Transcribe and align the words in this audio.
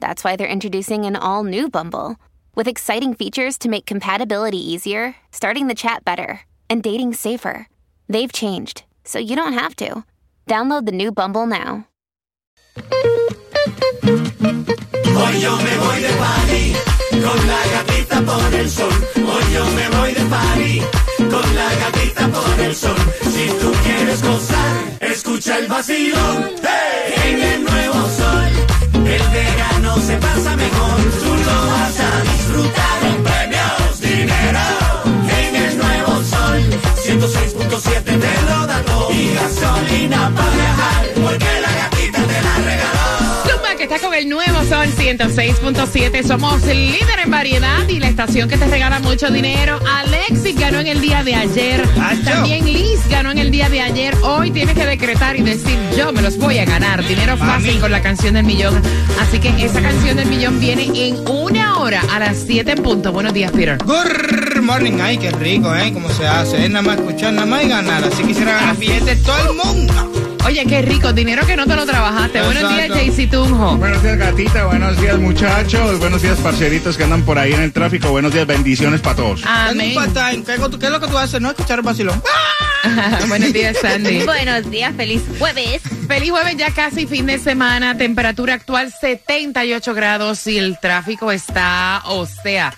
that's 0.00 0.24
why 0.24 0.36
they're 0.36 0.46
introducing 0.46 1.04
an 1.04 1.16
all 1.16 1.44
new 1.44 1.68
Bumble 1.68 2.16
with 2.54 2.68
exciting 2.68 3.14
features 3.14 3.58
to 3.58 3.68
make 3.68 3.86
compatibility 3.86 4.58
easier, 4.58 5.16
starting 5.30 5.66
the 5.66 5.74
chat 5.74 6.04
better, 6.04 6.40
and 6.68 6.82
dating 6.82 7.14
safer. 7.14 7.68
They've 8.08 8.32
changed, 8.32 8.84
so 9.04 9.18
you 9.18 9.36
don't 9.36 9.52
have 9.52 9.76
to. 9.76 10.04
Download 10.46 10.86
the 10.86 10.92
new 10.92 11.12
Bumble 11.12 11.46
now. 11.46 11.86
Hoy 15.16 15.40
yo 15.40 15.56
me 15.56 15.76
voy 15.76 16.00
de 16.00 16.12
party 16.18 16.74
con 17.22 17.46
la 17.46 17.62
gatita 17.72 18.20
por 18.22 18.54
el 18.54 18.68
sol. 18.70 18.92
Hoy 19.16 19.52
yo 19.52 19.64
me 19.70 19.88
voy 19.96 20.12
de 20.12 20.24
party 20.26 20.82
con 21.18 21.54
la 21.54 21.74
gatita 21.74 22.28
por 22.28 22.60
el 22.60 22.74
sol. 22.74 22.96
Si 23.22 23.48
tú 23.60 23.72
quieres 23.84 24.22
gozar, 24.22 24.98
escucha 25.00 25.58
el 25.58 25.66
vacilón. 25.66 26.50
¡Hey! 26.62 27.14
En 27.26 27.42
el 27.42 27.64
nuevo 27.64 28.08
sol, 28.08 28.55
el 29.16 29.28
verano 29.30 29.96
se 29.98 30.16
pasa 30.16 30.56
mejor. 30.56 30.96
Tú 31.22 31.30
lo 31.48 31.66
vas 31.72 32.00
a 32.00 32.22
disfrutar 32.22 32.96
con 33.00 33.22
premios, 33.24 34.00
dinero. 34.00 34.66
En 35.40 35.56
el 35.56 35.78
nuevo 35.78 36.12
sol, 36.24 36.58
106.7 37.04 38.02
te 38.04 38.34
lo 38.48 38.66
da. 38.66 38.76
Y 39.10 39.34
gasolina 39.34 40.32
para 40.34 40.50
viajar, 40.50 41.06
porque 41.22 41.65
regaló. 43.86 43.86
Zumba, 43.86 43.88
que 43.88 43.94
está 43.94 44.06
con 44.06 44.14
el 44.14 44.28
nuevo 44.28 44.64
Sol 44.64 44.88
106.7. 44.96 46.26
Somos 46.26 46.64
líder 46.64 47.20
en 47.24 47.30
variedad 47.30 47.88
y 47.88 48.00
la 48.00 48.08
estación 48.08 48.48
que 48.48 48.56
te 48.56 48.66
regala 48.66 49.00
mucho 49.00 49.30
dinero. 49.30 49.78
Alexis 49.86 50.58
ganó 50.58 50.80
en 50.80 50.86
el 50.86 51.00
día 51.00 51.22
de 51.22 51.34
ayer. 51.34 51.82
También 52.24 52.64
Liz 52.64 53.00
ganó 53.08 53.30
en 53.30 53.38
el 53.38 53.50
día 53.50 53.68
de 53.68 53.80
ayer. 53.80 54.14
Hoy 54.22 54.50
tienes 54.50 54.74
que 54.74 54.86
decretar 54.86 55.36
y 55.36 55.42
decir, 55.42 55.78
yo 55.96 56.12
me 56.12 56.22
los 56.22 56.36
voy 56.38 56.58
a 56.58 56.64
ganar. 56.64 57.06
Dinero 57.06 57.36
fácil 57.36 57.78
con 57.80 57.90
la 57.90 58.02
canción 58.02 58.34
del 58.34 58.44
millón. 58.44 58.80
Así 59.20 59.38
que 59.38 59.48
esa 59.64 59.80
canción 59.80 60.16
del 60.16 60.28
millón 60.28 60.60
viene 60.60 60.90
en 60.94 61.28
una 61.28 61.78
hora 61.78 62.02
a 62.12 62.18
las 62.18 62.44
7 62.46 62.72
en 62.72 62.82
punto. 62.82 63.12
Buenos 63.12 63.32
días, 63.32 63.52
Peter. 63.52 63.78
Good 63.78 64.62
morning, 64.62 64.98
ay, 65.00 65.18
qué 65.18 65.30
rico, 65.30 65.74
¿eh? 65.74 65.92
¿Cómo 65.92 66.10
se 66.10 66.26
hace? 66.26 66.64
Es 66.64 66.70
nada 66.70 66.82
más 66.82 66.98
escuchar, 66.98 67.32
nada 67.32 67.46
más 67.46 67.64
y 67.64 67.68
ganar. 67.68 68.04
Así 68.04 68.22
quisiera 68.24 68.52
ganar 68.52 68.76
billetes 68.76 69.22
todo 69.22 69.50
el 69.50 69.56
mundo. 69.56 70.25
Oye, 70.46 70.64
qué 70.64 70.80
rico. 70.80 71.12
Dinero 71.12 71.44
que 71.44 71.56
no 71.56 71.66
te 71.66 71.74
lo 71.74 71.84
trabajaste. 71.84 72.40
Buenos 72.40 72.72
días. 72.72 72.88
JC 72.88 73.28
Tunjo. 73.28 73.76
Buenos 73.78 74.00
días, 74.00 74.16
gatita. 74.16 74.66
Buenos 74.66 75.00
días, 75.00 75.18
muchachos. 75.18 75.98
Buenos 75.98 76.22
días, 76.22 76.38
parceritos 76.38 76.96
que 76.96 77.02
andan 77.02 77.24
por 77.24 77.36
ahí 77.36 77.52
en 77.52 77.62
el 77.62 77.72
tráfico. 77.72 78.10
Buenos 78.10 78.32
días, 78.32 78.46
bendiciones 78.46 79.00
para 79.00 79.16
todos. 79.16 79.42
Tengo 79.42 79.52
Amén. 79.52 79.88
un 79.88 79.94
part-time. 79.94 80.44
¿Qué, 80.44 80.78
¿Qué 80.78 80.86
es 80.86 80.92
lo 80.92 81.00
que 81.00 81.08
tú 81.08 81.18
haces? 81.18 81.40
No 81.40 81.50
escuchar 81.50 81.80
el 81.80 81.84
vacilón. 81.84 82.22
Buenos 83.28 83.52
días, 83.52 83.76
Sandy. 83.80 84.22
Buenos 84.24 84.70
días, 84.70 84.94
feliz 84.96 85.22
jueves. 85.36 85.82
Feliz 86.06 86.30
jueves, 86.30 86.56
ya 86.56 86.70
casi 86.70 87.08
fin 87.08 87.26
de 87.26 87.40
semana. 87.40 87.96
Temperatura 87.98 88.54
actual 88.54 88.92
78 88.92 89.94
grados 89.94 90.46
y 90.46 90.58
el 90.58 90.78
tráfico 90.78 91.32
está, 91.32 92.02
o 92.06 92.24
sea, 92.26 92.72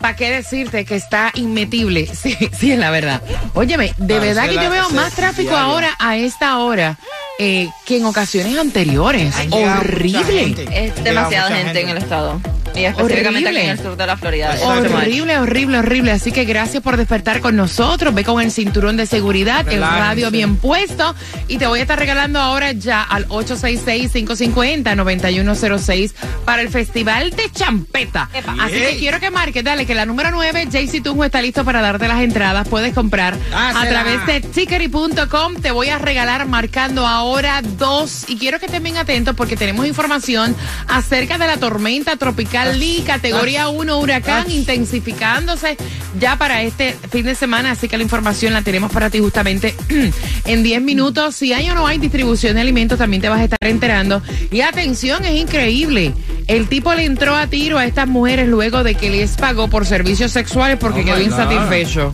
¿para 0.00 0.16
qué 0.16 0.30
decirte 0.30 0.84
que 0.84 0.96
está 0.96 1.30
inmetible? 1.34 2.08
Sí, 2.20 2.36
sí, 2.58 2.72
es 2.72 2.78
la 2.78 2.90
verdad. 2.90 3.22
Óyeme, 3.54 3.92
de 3.96 4.16
Ah, 4.16 4.18
verdad 4.20 4.48
que 4.48 4.54
yo 4.56 4.70
veo 4.70 4.90
más 4.90 5.12
tráfico 5.14 5.50
diario. 5.50 5.58
ahora 5.58 5.96
a 5.98 6.16
esta 6.16 6.58
hora 6.58 6.98
eh, 7.38 7.68
que 7.86 7.96
en 7.98 8.04
ocasiones 8.04 8.58
anteriores. 8.58 9.34
Horrible. 9.50 10.54
Es 10.72 11.02
demasiada 11.02 11.50
gente 11.56 11.80
en 11.80 11.88
el 11.90 11.96
estado. 11.98 12.40
Y 12.74 12.84
específicamente 12.84 13.48
aquí 13.48 13.58
en 13.58 13.70
el 13.70 13.78
sur 13.78 13.96
de 13.96 14.06
la 14.06 14.16
Florida. 14.16 14.52
Much. 14.52 14.62
Horrible, 14.62 15.38
horrible, 15.38 15.78
horrible. 15.78 16.12
Así 16.12 16.30
que 16.32 16.44
gracias 16.44 16.82
por 16.82 16.96
despertar 16.96 17.40
con 17.40 17.56
nosotros. 17.56 18.14
Ve 18.14 18.24
con 18.24 18.40
el 18.40 18.50
cinturón 18.52 18.96
de 18.96 19.06
seguridad, 19.06 19.66
el 19.68 19.82
radio 19.82 20.30
bien 20.30 20.56
puesto. 20.56 21.14
Y 21.48 21.58
te 21.58 21.66
voy 21.66 21.80
a 21.80 21.82
estar 21.82 21.98
regalando 21.98 22.38
ahora 22.38 22.72
ya 22.72 23.02
al 23.02 23.26
866-550-9106 23.28 26.12
para 26.44 26.62
el 26.62 26.68
Festival 26.68 27.30
de 27.30 27.50
Champeta. 27.50 28.28
Así 28.60 28.74
que 28.74 28.96
quiero 28.98 29.20
que 29.20 29.30
marques, 29.30 29.64
dale, 29.64 29.86
que 29.86 29.94
la 29.94 30.06
número 30.06 30.30
9, 30.30 30.68
JC 30.70 31.02
Tunjo, 31.02 31.24
está 31.24 31.42
listo 31.42 31.64
para 31.64 31.80
darte 31.80 32.08
las 32.08 32.20
entradas. 32.20 32.68
Puedes 32.68 32.94
comprar 32.94 33.34
a 33.52 33.72
Dásela. 33.72 33.88
través 33.88 34.26
de 34.26 34.40
tickery.com. 34.40 35.56
Te 35.56 35.70
voy 35.70 35.88
a 35.88 35.98
regalar 35.98 36.46
marcando 36.46 37.06
ahora 37.06 37.62
dos. 37.62 38.24
Y 38.28 38.38
quiero 38.38 38.58
que 38.58 38.66
estén 38.66 38.82
bien 38.82 38.96
atentos 38.96 39.34
porque 39.34 39.56
tenemos 39.56 39.86
información 39.86 40.54
acerca 40.86 41.38
de 41.38 41.46
la 41.46 41.56
tormenta 41.56 42.16
tropical 42.16 42.59
Lee, 42.66 43.02
categoría 43.06 43.68
1 43.68 43.98
huracán, 43.98 44.50
intensificándose 44.50 45.76
ya 46.18 46.36
para 46.36 46.62
este 46.62 46.96
fin 47.10 47.26
de 47.26 47.34
semana. 47.34 47.72
Así 47.72 47.88
que 47.88 47.96
la 47.96 48.02
información 48.02 48.52
la 48.52 48.62
tenemos 48.62 48.92
para 48.92 49.10
ti 49.10 49.18
justamente 49.18 49.74
en 50.44 50.62
10 50.62 50.82
minutos. 50.82 51.36
Si 51.36 51.52
hay 51.52 51.70
o 51.70 51.74
no 51.74 51.86
hay 51.86 51.98
distribución 51.98 52.54
de 52.54 52.60
alimentos, 52.60 52.98
también 52.98 53.22
te 53.22 53.28
vas 53.28 53.40
a 53.40 53.44
estar 53.44 53.58
enterando. 53.62 54.22
Y 54.50 54.60
atención, 54.60 55.24
es 55.24 55.32
increíble. 55.40 56.12
El 56.46 56.68
tipo 56.68 56.92
le 56.94 57.04
entró 57.04 57.36
a 57.36 57.46
tiro 57.46 57.78
a 57.78 57.84
estas 57.86 58.08
mujeres 58.08 58.48
luego 58.48 58.82
de 58.82 58.94
que 58.94 59.10
les 59.10 59.36
pagó 59.36 59.68
por 59.68 59.86
servicios 59.86 60.32
sexuales 60.32 60.78
porque 60.78 61.02
Oh 61.02 61.04
quedó 61.04 61.20
insatisfecho. 61.20 62.12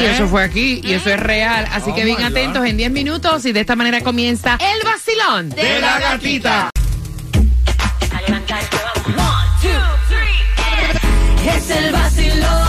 Y 0.00 0.04
eso 0.04 0.26
fue 0.26 0.42
aquí, 0.42 0.80
y 0.82 0.92
eso 0.92 1.10
es 1.10 1.20
real. 1.20 1.66
Así 1.72 1.90
Oh 1.90 1.94
que 1.94 2.04
bien 2.04 2.16
my 2.18 2.24
God. 2.24 2.32
atentos 2.32 2.66
en 2.66 2.76
10 2.76 2.90
minutos 2.90 3.44
y 3.46 3.52
de 3.52 3.60
esta 3.60 3.76
manera 3.76 4.00
comienza 4.00 4.58
el 4.60 4.84
vacilón 4.84 5.50
De 5.50 5.80
la 5.80 6.00
gatita. 6.00 6.71
Es 11.44 11.70
el 11.70 11.92
vacilón 11.92 12.61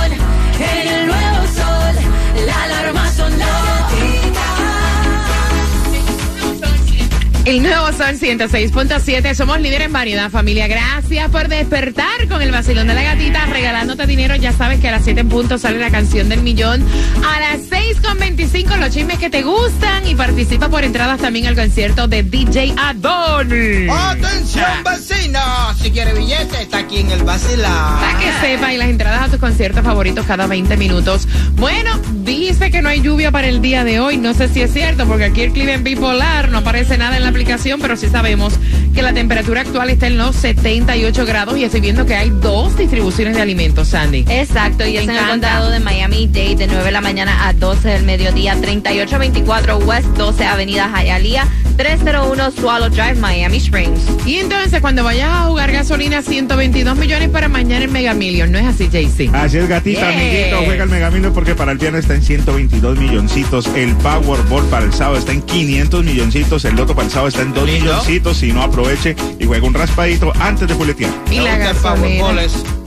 El 7.53 7.61
nuevo 7.61 7.85
Sol 7.93 8.17
106.7. 8.19 9.35
Somos 9.35 9.61
líderes 9.61 9.85
en 9.85 9.93
variedad, 9.93 10.31
familia. 10.31 10.65
Gracias 10.65 11.29
por 11.29 11.49
despertar 11.49 12.27
con 12.27 12.41
el 12.41 12.51
vacilón 12.51 12.87
de 12.87 12.95
la 12.95 13.03
gatita, 13.03 13.45
regalándote 13.45 14.07
dinero. 14.07 14.35
Ya 14.35 14.51
sabes 14.53 14.79
que 14.79 14.87
a 14.87 14.91
las 14.91 15.03
7 15.03 15.21
en 15.21 15.29
punto 15.29 15.59
sale 15.59 15.77
la 15.77 15.91
canción 15.91 16.29
del 16.29 16.41
millón. 16.41 16.83
A 17.23 17.39
las 17.39 17.69
6.25 17.69 18.79
los 18.79 18.89
chismes 18.89 19.19
que 19.19 19.29
te 19.29 19.43
gustan. 19.43 20.07
Y 20.07 20.15
participa 20.15 20.67
por 20.67 20.83
entradas 20.83 21.19
también 21.19 21.45
al 21.45 21.53
concierto 21.53 22.07
de 22.07 22.23
DJ 22.23 22.73
Adoni. 22.75 23.87
Atención, 23.87 24.83
vecino. 24.83 25.39
Si 25.79 25.91
quiere 25.91 26.13
billete, 26.13 26.59
está 26.59 26.79
aquí 26.79 27.01
en 27.01 27.11
el 27.11 27.21
vacilón. 27.21 27.99
Para 27.99 28.17
que 28.17 28.31
sepa, 28.41 28.73
y 28.73 28.77
las 28.77 28.89
entradas 28.89 29.27
a 29.27 29.29
tus 29.29 29.39
conciertos 29.39 29.83
favoritos 29.83 30.25
cada 30.25 30.47
20 30.47 30.75
minutos. 30.77 31.27
Bueno, 31.51 31.99
dice 32.23 32.71
que 32.71 32.81
no 32.81 32.89
hay 32.89 33.01
lluvia 33.01 33.29
para 33.29 33.47
el 33.47 33.61
día 33.61 33.83
de 33.83 33.99
hoy. 33.99 34.17
No 34.17 34.33
sé 34.33 34.47
si 34.47 34.63
es 34.63 34.73
cierto, 34.73 35.05
porque 35.05 35.25
aquí 35.25 35.41
el 35.41 35.51
clima 35.51 35.73
es 35.73 35.83
bipolar, 35.83 36.49
no 36.49 36.57
aparece 36.57 36.97
nada 36.97 37.15
en 37.15 37.21
la 37.21 37.29
aplicación, 37.29 37.42
pero 37.81 37.97
sí 37.97 38.07
sabemos 38.09 38.53
que 38.95 39.01
la 39.01 39.13
temperatura 39.13 39.61
actual 39.61 39.89
está 39.89 40.07
en 40.07 40.17
los 40.17 40.35
78 40.35 41.25
grados 41.25 41.57
y 41.57 41.63
estoy 41.63 41.81
viendo 41.81 42.05
que 42.05 42.15
hay 42.15 42.29
dos 42.29 42.77
distribuciones 42.77 43.35
de 43.35 43.41
alimentos, 43.41 43.89
Sandy. 43.89 44.25
Exacto, 44.29 44.85
y 44.85 44.93
Me 44.93 44.99
es 44.99 45.03
en 45.03 45.15
el 45.15 45.27
condado 45.27 45.69
de 45.69 45.79
Miami-Dade 45.79 46.55
de 46.55 46.67
9 46.67 46.83
de 46.85 46.91
la 46.91 47.01
mañana 47.01 47.47
a 47.47 47.53
12 47.53 47.87
del 47.87 48.03
mediodía, 48.03 48.55
3824 48.55 49.77
West 49.79 50.07
12 50.17 50.45
Avenida 50.45 50.89
Hialeah, 50.89 51.47
301 51.77 52.51
Swallow 52.51 52.89
Drive, 52.89 53.15
Miami 53.15 53.57
Springs. 53.57 53.99
Y 54.25 54.37
entonces, 54.37 54.79
cuando 54.79 55.03
vayas 55.03 55.29
a 55.29 55.43
jugar 55.45 55.71
gasolina, 55.71 56.21
122 56.21 56.95
millones 56.97 57.29
para 57.29 57.49
mañana 57.49 57.83
en 57.85 57.91
Mega 57.91 58.13
Million. 58.13 58.51
¿No 58.51 58.57
es 58.59 58.65
así, 58.65 58.85
JC? 58.87 59.33
Así 59.33 59.57
es, 59.57 59.67
gatita, 59.67 59.99
Yeah. 60.01 60.09
amiguito. 60.09 60.63
Juega 60.65 60.83
el 60.85 60.89
Megamillo 60.89 61.33
porque 61.33 61.55
para 61.55 61.71
el 61.71 61.77
viernes 61.77 62.01
está 62.01 62.15
en 62.15 62.23
122 62.23 62.97
milloncitos. 62.97 63.67
El 63.75 63.95
Powerball 63.97 64.65
para 64.65 64.85
el 64.85 64.93
sábado 64.93 65.17
está 65.17 65.31
en 65.33 65.41
500 65.41 66.03
milloncitos. 66.03 66.65
El 66.65 66.75
Loto 66.75 66.93
para 66.95 67.05
el 67.07 67.11
sábado 67.11 67.22
está 67.27 67.41
en 67.41 67.53
2 67.53 67.65
Lindo. 67.65 67.85
milloncitos. 67.85 68.37
Si 68.37 68.51
no, 68.51 68.61
aproveche 68.63 69.15
y 69.39 69.45
juega 69.45 69.65
un 69.65 69.73
raspadito 69.73 70.31
antes 70.39 70.67
de 70.67 70.75
puletear. 70.75 71.11
Y 71.31 71.39
la 71.39 71.57
gasolina. 71.57 72.35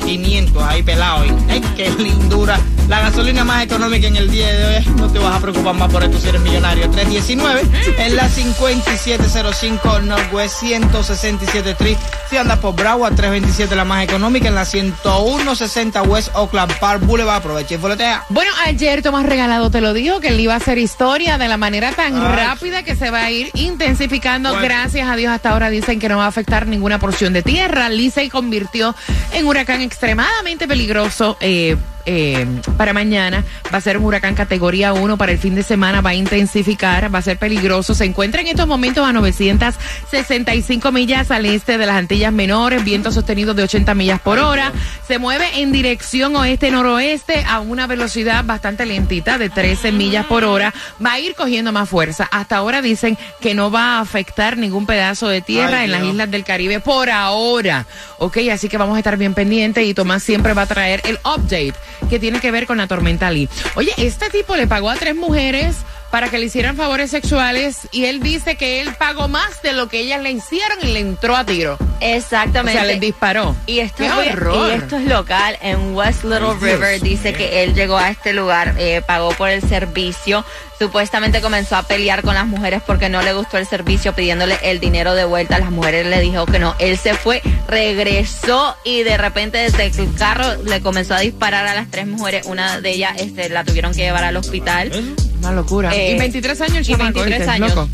Powerball, 0.06 0.10
es 0.10 0.18
500 0.18 0.62
ahí 0.62 0.82
pelado. 0.82 1.24
Y, 1.26 1.32
ay, 1.50 1.62
qué 1.76 1.90
lindura. 1.90 2.58
La 2.88 3.00
gasolina 3.00 3.42
más 3.42 3.64
económica 3.64 4.06
en 4.06 4.14
el 4.14 4.30
día 4.30 4.46
de 4.46 4.76
hoy. 4.76 4.84
No 4.96 5.10
te 5.10 5.18
vas 5.18 5.34
a 5.36 5.40
preocupar 5.40 5.74
más 5.74 5.90
por 5.90 6.04
esto 6.04 6.18
si 6.20 6.28
eres 6.28 6.40
millonario. 6.40 6.88
319 6.88 7.62
en 7.98 8.16
la 8.16 8.28
5705 8.28 10.00
Northwest 10.02 10.60
167 10.60 11.70
Street. 11.70 11.96
Si 12.30 12.36
andas 12.36 12.60
por 12.60 12.76
Broward, 12.76 13.16
327 13.16 13.74
la 13.74 13.84
más 13.84 14.04
económica. 14.04 14.46
En 14.48 14.54
la 14.54 14.64
10160 14.64 16.02
West 16.02 16.30
Oakland 16.34 16.78
Park 16.78 17.04
Boulevard. 17.04 17.38
Aprovecha 17.38 17.74
y 17.74 17.78
foletea. 17.78 18.24
Bueno, 18.28 18.52
ayer 18.64 19.02
Tomás 19.02 19.26
Regalado 19.26 19.68
te 19.68 19.80
lo 19.80 19.92
dijo 19.92 20.20
que 20.20 20.28
él 20.28 20.38
iba 20.38 20.54
a 20.54 20.58
hacer 20.58 20.78
historia 20.78 21.38
de 21.38 21.48
la 21.48 21.56
manera 21.56 21.90
tan 21.90 22.14
Ay. 22.14 22.36
rápida 22.36 22.84
que 22.84 22.94
se 22.94 23.10
va 23.10 23.24
a 23.24 23.30
ir 23.32 23.50
intensificando. 23.54 24.50
Bueno. 24.50 24.64
Gracias 24.64 25.08
a 25.08 25.16
Dios 25.16 25.32
hasta 25.32 25.50
ahora 25.50 25.70
dicen 25.70 25.98
que 25.98 26.08
no 26.08 26.18
va 26.18 26.26
a 26.26 26.28
afectar 26.28 26.68
ninguna 26.68 27.00
porción 27.00 27.32
de 27.32 27.42
tierra. 27.42 27.88
Lee 27.88 28.10
se 28.10 28.30
convirtió 28.30 28.94
en 29.32 29.44
huracán 29.44 29.80
extremadamente 29.96 30.69
peligroso. 30.69 31.38
eh, 31.40 31.75
eh, 32.06 32.46
para 32.76 32.92
mañana 32.92 33.44
va 33.72 33.78
a 33.78 33.80
ser 33.80 33.98
un 33.98 34.04
huracán 34.04 34.34
categoría 34.34 34.92
1 34.92 35.16
para 35.18 35.32
el 35.32 35.38
fin 35.38 35.54
de 35.54 35.62
semana 35.62 36.00
va 36.00 36.10
a 36.10 36.14
intensificar 36.14 37.14
va 37.14 37.18
a 37.18 37.22
ser 37.22 37.38
peligroso 37.38 37.94
se 37.94 38.04
encuentra 38.04 38.40
en 38.40 38.48
estos 38.48 38.66
momentos 38.66 39.06
a 39.06 39.12
965 39.12 40.92
millas 40.92 41.30
al 41.30 41.46
este 41.46 41.78
de 41.78 41.86
las 41.86 41.96
Antillas 41.96 42.32
Menores 42.32 42.84
vientos 42.84 43.14
sostenidos 43.14 43.56
de 43.56 43.64
80 43.64 43.94
millas 43.94 44.20
por 44.20 44.38
hora 44.38 44.72
se 45.06 45.18
mueve 45.18 45.60
en 45.60 45.72
dirección 45.72 46.36
oeste-noroeste 46.36 47.44
a 47.46 47.60
una 47.60 47.86
velocidad 47.86 48.44
bastante 48.44 48.86
lentita 48.86 49.38
de 49.38 49.50
13 49.50 49.92
millas 49.92 50.26
por 50.26 50.44
hora. 50.44 50.72
Va 51.04 51.12
a 51.12 51.20
ir 51.20 51.34
cogiendo 51.34 51.72
más 51.72 51.88
fuerza. 51.88 52.28
Hasta 52.30 52.56
ahora 52.56 52.82
dicen 52.82 53.16
que 53.40 53.54
no 53.54 53.70
va 53.70 53.96
a 53.96 54.00
afectar 54.00 54.56
ningún 54.56 54.86
pedazo 54.86 55.28
de 55.28 55.40
tierra 55.40 55.80
Ay, 55.80 55.86
en 55.86 55.92
las 55.92 56.04
islas 56.04 56.30
del 56.30 56.44
Caribe 56.44 56.80
por 56.80 57.10
ahora. 57.10 57.86
Ok, 58.18 58.38
así 58.52 58.68
que 58.68 58.78
vamos 58.78 58.96
a 58.96 58.98
estar 58.98 59.16
bien 59.16 59.34
pendientes 59.34 59.84
y 59.84 59.94
Tomás 59.94 60.22
siempre 60.22 60.54
va 60.54 60.62
a 60.62 60.66
traer 60.66 61.00
el 61.04 61.18
update 61.24 61.74
que 62.08 62.19
tiene 62.19 62.40
que 62.40 62.50
ver 62.50 62.66
con 62.66 62.78
la 62.78 62.87
tormenta 62.87 63.31
Lee. 63.31 63.48
Oye, 63.75 63.93
este 63.96 64.31
tipo 64.31 64.56
le 64.56 64.66
pagó 64.66 64.90
a 64.90 64.96
tres 64.96 65.14
mujeres 65.14 65.76
para 66.10 66.28
que 66.28 66.38
le 66.38 66.46
hicieran 66.46 66.76
favores 66.76 67.10
sexuales 67.10 67.88
y 67.92 68.04
él 68.06 68.20
dice 68.20 68.56
que 68.56 68.80
él 68.80 68.94
pagó 68.98 69.28
más 69.28 69.60
de 69.62 69.72
lo 69.72 69.88
que 69.88 70.00
ellas 70.00 70.22
le 70.22 70.30
hicieron 70.30 70.78
y 70.82 70.86
le 70.88 71.00
entró 71.00 71.36
a 71.36 71.44
tiro. 71.44 71.74
O 71.80 71.86
Exactamente. 72.00 72.72
sea, 72.72 72.84
les 72.84 73.00
disparó. 73.00 73.54
Y 73.66 73.80
esto, 73.80 73.98
¡Qué 73.98 74.06
es, 74.06 74.34
horror! 74.34 74.70
y 74.70 74.74
esto 74.74 74.96
es 74.96 75.04
local 75.06 75.58
en 75.62 75.94
West 75.94 76.24
Little 76.24 76.40
Dios 76.40 76.60
River. 76.60 77.00
Dice 77.00 77.32
que 77.32 77.62
él 77.64 77.74
llegó 77.74 77.96
a 77.98 78.10
este 78.10 78.32
lugar, 78.32 78.74
eh, 78.78 79.02
pagó 79.06 79.30
por 79.30 79.48
el 79.48 79.62
servicio. 79.62 80.44
Supuestamente 80.78 81.40
comenzó 81.40 81.76
a 81.76 81.82
pelear 81.84 82.22
con 82.22 82.34
las 82.34 82.46
mujeres 82.46 82.82
porque 82.86 83.08
no 83.08 83.22
le 83.22 83.32
gustó 83.32 83.56
el 83.56 83.66
servicio, 83.66 84.14
pidiéndole 84.14 84.58
el 84.62 84.78
dinero 84.78 85.14
de 85.14 85.24
vuelta. 85.24 85.58
Las 85.58 85.70
mujeres 85.70 86.06
le 86.06 86.20
dijo 86.20 86.44
que 86.44 86.58
no. 86.58 86.74
Él 86.78 86.98
se 86.98 87.14
fue, 87.14 87.40
regresó 87.66 88.76
y 88.84 89.02
de 89.02 89.16
repente 89.16 89.56
desde 89.58 89.86
el 89.86 90.14
carro 90.14 90.62
le 90.64 90.82
comenzó 90.82 91.14
a 91.14 91.20
disparar 91.20 91.66
a 91.66 91.74
las 91.74 91.90
tres 91.90 92.06
mujeres. 92.06 92.44
Una 92.46 92.80
de 92.82 92.90
ellas 92.90 93.14
este, 93.18 93.48
la 93.48 93.64
tuvieron 93.64 93.92
que 93.92 94.02
llevar 94.02 94.24
al 94.24 94.36
hospital. 94.36 94.92
Una 95.38 95.52
locura. 95.52 95.94
Eh, 95.96 96.12
y 96.14 96.19
23 96.19 96.60
años 96.60 96.76
el 96.76 96.82
y 96.82 96.87
chamaco, 96.87 97.20
23 97.20 97.38
¿viste? 97.38 97.50
años. 97.52 97.75
Loco. 97.75 97.88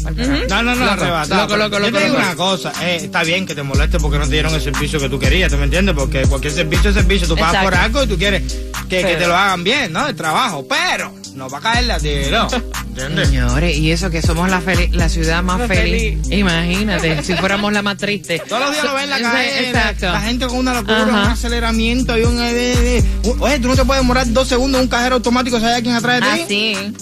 No, 0.48 0.62
no, 0.62 0.74
no, 0.74 0.84
Loco, 0.84 0.90
arrebatado. 0.92 1.42
loco, 1.42 1.56
loco, 1.56 1.76
Yo 1.76 1.78
loco, 1.86 1.98
te 1.98 2.04
digo 2.04 2.16
loco. 2.18 2.26
una 2.26 2.36
cosa, 2.36 2.72
eh, 2.82 2.96
está 3.02 3.22
bien 3.22 3.46
que 3.46 3.54
te 3.54 3.62
moleste 3.62 3.98
porque 3.98 4.18
no 4.18 4.24
te 4.26 4.32
dieron 4.32 4.54
el 4.54 4.60
servicio 4.60 4.98
que 5.00 5.08
tú 5.08 5.18
querías, 5.18 5.50
¿tú 5.50 5.58
me 5.58 5.64
entiendes? 5.64 5.94
Porque 5.94 6.22
cualquier 6.22 6.52
servicio 6.52 6.90
es 6.90 6.96
servicio, 6.96 7.28
tú 7.28 7.34
pagas 7.36 7.54
Exacto. 7.54 7.70
por 7.70 7.78
algo 7.78 8.02
y 8.04 8.06
tú 8.06 8.18
quieres 8.18 8.42
que, 8.88 9.02
que 9.02 9.16
te 9.16 9.26
lo 9.26 9.36
hagan 9.36 9.64
bien, 9.64 9.92
¿no? 9.92 10.06
El 10.06 10.14
trabajo, 10.16 10.66
pero 10.68 11.12
no 11.34 11.48
va 11.48 11.58
a 11.58 11.60
caer 11.62 11.84
la 11.86 11.98
tiro, 11.98 12.46
¿entiendes? 12.88 13.28
Señores, 13.28 13.76
y 13.76 13.90
eso 13.90 14.10
que 14.10 14.20
somos 14.20 14.50
la, 14.50 14.60
la 14.90 15.08
ciudad 15.08 15.42
más 15.42 15.66
feliz. 15.66 16.18
Imagínate, 16.30 17.22
si 17.22 17.34
fuéramos 17.34 17.72
la 17.72 17.80
más 17.82 17.96
triste. 17.96 18.42
Todos 18.46 18.62
los 18.66 18.72
días 18.72 18.84
lo 18.84 18.94
ven 18.94 19.04
en 19.04 19.10
la 19.10 19.20
calle, 19.22 19.68
Exacto. 19.68 20.06
la, 20.06 20.12
la 20.12 20.20
gente 20.20 20.46
con 20.46 20.58
una 20.58 20.74
locura, 20.74 21.02
Ajá. 21.02 21.10
un 21.10 21.18
aceleramiento 21.28 22.18
y 22.18 22.22
un... 22.24 22.38
eh, 22.40 22.50
eh, 22.52 22.98
eh. 23.24 23.32
Oye, 23.38 23.58
tú 23.60 23.68
no 23.68 23.76
te 23.76 23.84
puedes 23.84 24.02
demorar 24.02 24.30
dos 24.30 24.46
segundos 24.48 24.78
en 24.80 24.84
un 24.84 24.90
cajero 24.90 25.14
automático, 25.16 25.58
¿sabes 25.58 25.80
quién 25.82 25.94
atrás 25.94 26.20
de 26.20 26.44
ti? 26.44 26.74
Así. 26.76 26.94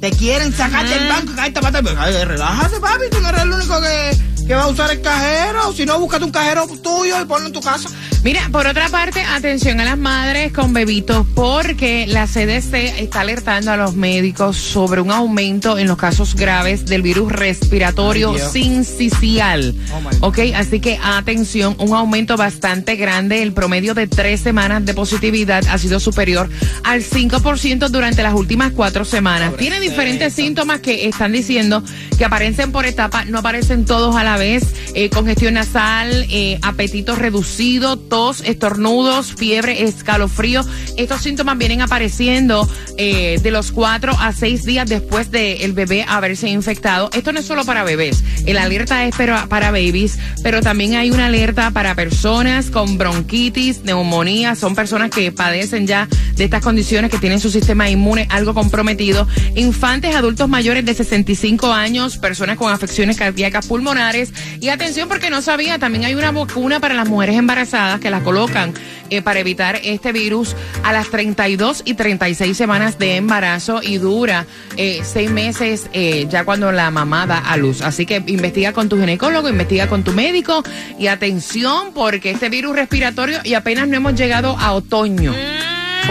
Te 0.00 0.10
quieren 0.12 0.52
sacar 0.54 0.88
del 0.88 1.08
banco 1.08 1.34
para 1.60 1.78
atrás. 1.78 1.94
Ay, 1.98 2.24
Relájate, 2.24 2.80
papi, 2.80 3.04
tú 3.10 3.20
no 3.20 3.28
eres 3.28 3.42
el 3.42 3.52
único 3.52 3.80
que, 3.82 4.18
que 4.46 4.54
va 4.54 4.64
a 4.64 4.68
usar 4.68 4.90
el 4.90 5.00
cajero. 5.00 5.72
Si 5.72 5.86
no, 5.86 5.98
búscate 5.98 6.24
un 6.24 6.30
cajero 6.30 6.66
tuyo 6.82 7.20
y 7.20 7.24
ponlo 7.24 7.46
en 7.46 7.52
tu 7.52 7.60
casa. 7.60 7.88
Mira, 8.22 8.50
por 8.52 8.66
otra 8.66 8.90
parte, 8.90 9.22
atención 9.22 9.80
a 9.80 9.84
las 9.84 9.96
madres 9.96 10.52
con 10.52 10.74
bebitos, 10.74 11.26
porque 11.34 12.06
la 12.06 12.26
CDC 12.26 13.00
está 13.00 13.22
alertando 13.22 13.70
a 13.70 13.78
los 13.78 13.94
médicos 13.94 14.58
sobre 14.58 15.00
un 15.00 15.10
aumento 15.10 15.78
en 15.78 15.88
los 15.88 15.96
casos 15.96 16.34
graves 16.34 16.84
del 16.84 17.00
virus 17.00 17.32
respiratorio 17.32 18.34
Dios. 18.34 18.52
sincicial. 18.52 19.74
Oh, 20.20 20.28
ok, 20.28 20.38
así 20.54 20.80
que 20.80 20.98
atención, 21.02 21.76
un 21.78 21.94
aumento 21.94 22.36
bastante 22.36 22.96
grande. 22.96 23.42
El 23.42 23.54
promedio 23.54 23.94
de 23.94 24.06
tres 24.06 24.40
semanas 24.40 24.84
de 24.84 24.92
positividad 24.92 25.64
ha 25.70 25.78
sido 25.78 25.98
superior 25.98 26.50
al 26.84 27.02
5% 27.02 27.88
durante 27.88 28.22
las 28.22 28.34
últimas 28.34 28.72
cuatro 28.72 29.06
semanas. 29.06 29.56
Tiene 29.56 29.80
diferentes 29.80 30.34
síntomas 30.34 30.80
que 30.80 31.08
están 31.08 31.32
diciendo 31.32 31.82
que 32.18 32.26
aparecen 32.26 32.70
por 32.70 32.84
etapa, 32.84 33.24
no 33.24 33.38
aparecen 33.38 33.86
todos 33.86 34.14
a 34.16 34.24
la 34.24 34.29
vez. 34.36 34.64
Eh, 34.94 35.08
congestión 35.08 35.54
nasal, 35.54 36.26
eh, 36.30 36.58
apetito 36.62 37.14
reducido, 37.14 37.96
tos, 37.96 38.40
estornudos, 38.40 39.34
fiebre, 39.34 39.84
escalofrío. 39.84 40.64
Estos 40.96 41.22
síntomas 41.22 41.56
vienen 41.58 41.80
apareciendo 41.80 42.68
eh, 42.96 43.38
de 43.42 43.50
los 43.50 43.70
cuatro 43.72 44.12
a 44.18 44.32
seis 44.32 44.64
días 44.64 44.88
después 44.88 45.30
de 45.30 45.64
el 45.64 45.72
bebé 45.72 46.04
haberse 46.08 46.48
infectado. 46.48 47.08
Esto 47.12 47.32
no 47.32 47.40
es 47.40 47.46
solo 47.46 47.64
para 47.64 47.84
bebés. 47.84 48.22
El 48.46 48.58
alerta 48.58 49.06
es 49.06 49.14
pero- 49.16 49.48
para 49.48 49.70
babies, 49.70 50.18
pero 50.42 50.60
también 50.60 50.94
hay 50.96 51.10
una 51.10 51.26
alerta 51.26 51.70
para 51.70 51.94
personas 51.94 52.70
con 52.70 52.98
bronquitis, 52.98 53.84
neumonía. 53.84 54.54
Son 54.56 54.74
personas 54.74 55.10
que 55.10 55.30
padecen 55.32 55.86
ya 55.86 56.08
de 56.34 56.44
estas 56.44 56.62
condiciones, 56.62 57.10
que 57.10 57.18
tienen 57.18 57.40
su 57.40 57.50
sistema 57.50 57.88
inmune 57.88 58.26
algo 58.30 58.54
comprometido. 58.54 59.26
Infantes, 59.54 60.14
adultos 60.14 60.48
mayores 60.48 60.84
de 60.84 60.94
65 60.94 61.72
años, 61.72 62.18
personas 62.18 62.56
con 62.56 62.72
afecciones 62.72 63.16
cardíacas 63.16 63.66
pulmonares. 63.66 64.19
Y 64.60 64.68
atención 64.68 65.08
porque 65.08 65.30
no 65.30 65.42
sabía, 65.42 65.78
también 65.78 66.04
hay 66.04 66.14
una 66.14 66.32
vacuna 66.32 66.80
para 66.80 66.94
las 66.94 67.08
mujeres 67.08 67.36
embarazadas 67.36 68.00
que 68.00 68.10
la 68.10 68.22
colocan 68.22 68.74
eh, 69.10 69.22
para 69.22 69.40
evitar 69.40 69.80
este 69.82 70.12
virus 70.12 70.54
a 70.84 70.92
las 70.92 71.10
32 71.10 71.82
y 71.84 71.94
36 71.94 72.56
semanas 72.56 72.98
de 72.98 73.16
embarazo 73.16 73.80
y 73.82 73.98
dura 73.98 74.46
eh, 74.76 75.00
seis 75.02 75.30
meses 75.30 75.88
eh, 75.92 76.26
ya 76.30 76.44
cuando 76.44 76.70
la 76.72 76.90
mamá 76.90 77.26
da 77.26 77.38
a 77.38 77.56
luz. 77.56 77.82
Así 77.82 78.06
que 78.06 78.22
investiga 78.26 78.72
con 78.72 78.88
tu 78.88 78.98
ginecólogo, 78.98 79.48
investiga 79.48 79.88
con 79.88 80.04
tu 80.04 80.12
médico 80.12 80.62
y 80.98 81.08
atención 81.08 81.92
porque 81.92 82.30
este 82.30 82.48
virus 82.48 82.76
respiratorio 82.76 83.40
y 83.44 83.54
apenas 83.54 83.88
no 83.88 83.96
hemos 83.96 84.14
llegado 84.14 84.56
a 84.58 84.72
otoño. 84.72 85.34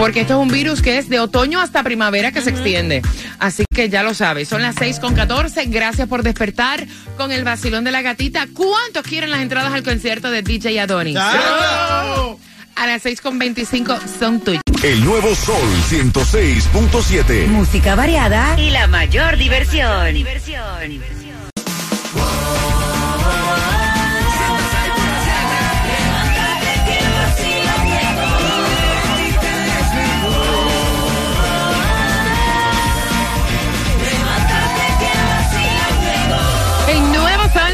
Porque 0.00 0.22
esto 0.22 0.32
es 0.34 0.40
un 0.40 0.48
virus 0.48 0.80
que 0.80 0.96
es 0.96 1.10
de 1.10 1.20
otoño 1.20 1.60
hasta 1.60 1.82
primavera 1.82 2.32
que 2.32 2.40
se 2.40 2.48
extiende. 2.50 3.02
Así 3.38 3.64
que 3.74 3.90
ya 3.90 4.02
lo 4.02 4.14
sabes. 4.14 4.48
Son 4.48 4.62
las 4.62 4.74
6 4.76 4.98
con 4.98 5.14
14. 5.14 5.66
Gracias 5.66 6.08
por 6.08 6.22
despertar 6.22 6.86
con 7.18 7.30
el 7.32 7.44
vacilón 7.44 7.84
de 7.84 7.92
la 7.92 8.00
gatita. 8.00 8.46
¿Cuántos 8.54 9.02
quieren 9.02 9.30
las 9.30 9.40
entradas 9.40 9.74
al 9.74 9.82
concierto 9.82 10.30
de 10.30 10.40
DJ 10.42 10.80
Adonis? 10.80 11.14
¡Chao! 11.14 12.40
A 12.76 12.86
las 12.86 13.02
6 13.02 13.20
con 13.20 13.38
25 13.38 13.98
son 14.18 14.40
tuyas. 14.40 14.62
El 14.82 15.04
nuevo 15.04 15.34
Sol 15.34 15.68
106.7. 15.90 17.46
Música 17.48 17.94
variada 17.94 18.58
y 18.58 18.70
la 18.70 18.86
mayor 18.86 19.36
diversión. 19.36 20.06
El 20.06 20.16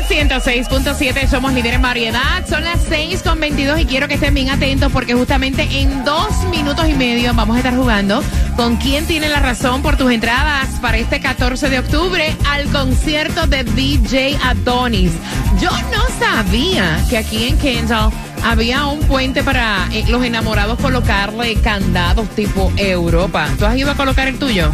106.7, 0.08 1.28
somos 1.28 1.52
líderes 1.52 1.76
en 1.76 1.82
variedad. 1.82 2.46
Son 2.48 2.62
las 2.62 2.80
6 2.88 3.22
con 3.22 3.40
22 3.40 3.80
y 3.80 3.86
quiero 3.86 4.06
que 4.06 4.14
estén 4.14 4.34
bien 4.34 4.50
atentos 4.50 4.92
porque 4.92 5.14
justamente 5.14 5.66
en 5.80 6.04
dos 6.04 6.44
minutos 6.50 6.88
y 6.88 6.94
medio 6.94 7.34
vamos 7.34 7.56
a 7.56 7.58
estar 7.58 7.75
jugando 7.75 8.22
con 8.56 8.76
quién 8.76 9.04
tiene 9.06 9.28
la 9.28 9.40
razón 9.40 9.82
por 9.82 9.96
tus 9.96 10.12
entradas 10.12 10.68
para 10.80 10.98
este 10.98 11.20
14 11.20 11.68
de 11.70 11.80
octubre 11.80 12.36
al 12.48 12.66
concierto 12.70 13.46
de 13.48 13.64
DJ 13.64 14.38
Adonis. 14.44 15.12
Yo 15.60 15.70
no 15.70 16.02
sabía 16.20 17.04
que 17.10 17.18
aquí 17.18 17.48
en 17.48 17.58
Kendall 17.58 18.12
había 18.44 18.86
un 18.86 19.00
puente 19.00 19.42
para 19.42 19.88
eh, 19.92 20.04
los 20.08 20.25
enamorados 20.25 20.78
colocarle 20.78 21.56
candados 21.56 22.28
tipo 22.30 22.72
Europa. 22.76 23.48
¿Tú 23.58 23.66
has 23.66 23.76
ido 23.76 23.90
a 23.90 23.96
colocar 23.96 24.28
el 24.28 24.38
tuyo? 24.38 24.70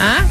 ¿Ah? 0.00 0.24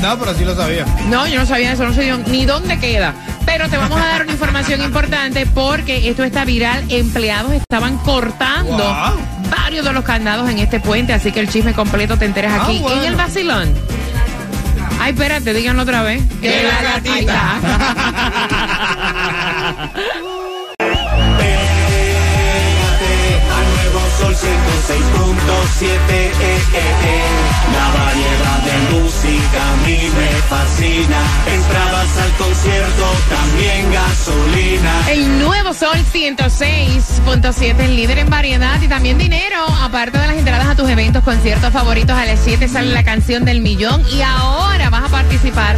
No, 0.00 0.18
pero 0.18 0.34
sí 0.34 0.44
lo 0.44 0.54
sabía. 0.54 0.84
No, 1.08 1.26
yo 1.26 1.38
no 1.38 1.46
sabía 1.46 1.72
eso, 1.72 1.84
no 1.84 1.92
sé 1.92 2.12
ni 2.26 2.44
dónde 2.44 2.78
queda. 2.78 3.14
Pero 3.50 3.68
te 3.70 3.76
vamos 3.78 3.98
a 4.00 4.04
dar 4.06 4.22
una 4.22 4.32
información 4.32 4.82
importante 4.82 5.46
porque 5.46 6.08
esto 6.10 6.22
está 6.22 6.44
viral. 6.44 6.84
Empleados 6.90 7.52
estaban 7.52 7.96
cortando 7.98 8.76
Wow. 8.76 9.18
varios 9.50 9.84
de 9.86 9.92
los 9.94 10.04
candados 10.04 10.50
en 10.50 10.58
este 10.58 10.80
puente, 10.80 11.12
así 11.14 11.32
que 11.32 11.40
el 11.40 11.48
chisme 11.48 11.72
completo 11.72 12.18
te 12.18 12.26
enteras 12.26 12.52
Ah, 12.54 12.64
aquí 12.64 12.78
bueno. 12.80 13.00
en 13.02 13.08
el 13.08 13.16
vacilón. 13.16 13.74
Ay, 15.00 15.12
espérate, 15.12 15.54
díganlo 15.54 15.82
otra 15.82 16.02
vez. 16.02 16.22
Que 16.42 16.64
la 16.64 16.82
gatita. 16.82 17.14
Ahí 17.14 17.20
está. 17.20 18.58
Pégate 22.58 23.14
al 23.56 23.66
nuevo 23.74 24.00
Sol 24.18 24.34
La 26.68 27.17
El 35.08 35.38
nuevo 35.38 35.72
Sol 35.72 35.96
106.7, 36.12 37.80
el 37.80 37.96
líder 37.96 38.18
en 38.18 38.28
variedad 38.28 38.78
y 38.82 38.88
también 38.88 39.16
dinero. 39.16 39.56
Aparte 39.80 40.18
de 40.18 40.26
las 40.26 40.36
entradas 40.36 40.66
a 40.66 40.76
tus 40.76 40.86
eventos, 40.86 41.24
conciertos 41.24 41.72
favoritos, 41.72 42.14
a 42.14 42.26
las 42.26 42.38
7 42.40 42.68
sale 42.68 42.92
la 42.92 43.02
canción 43.02 43.46
del 43.46 43.62
millón. 43.62 44.02
Y 44.12 44.20
ahora 44.20 44.90
vas 44.90 45.04
a 45.04 45.08
participar 45.08 45.76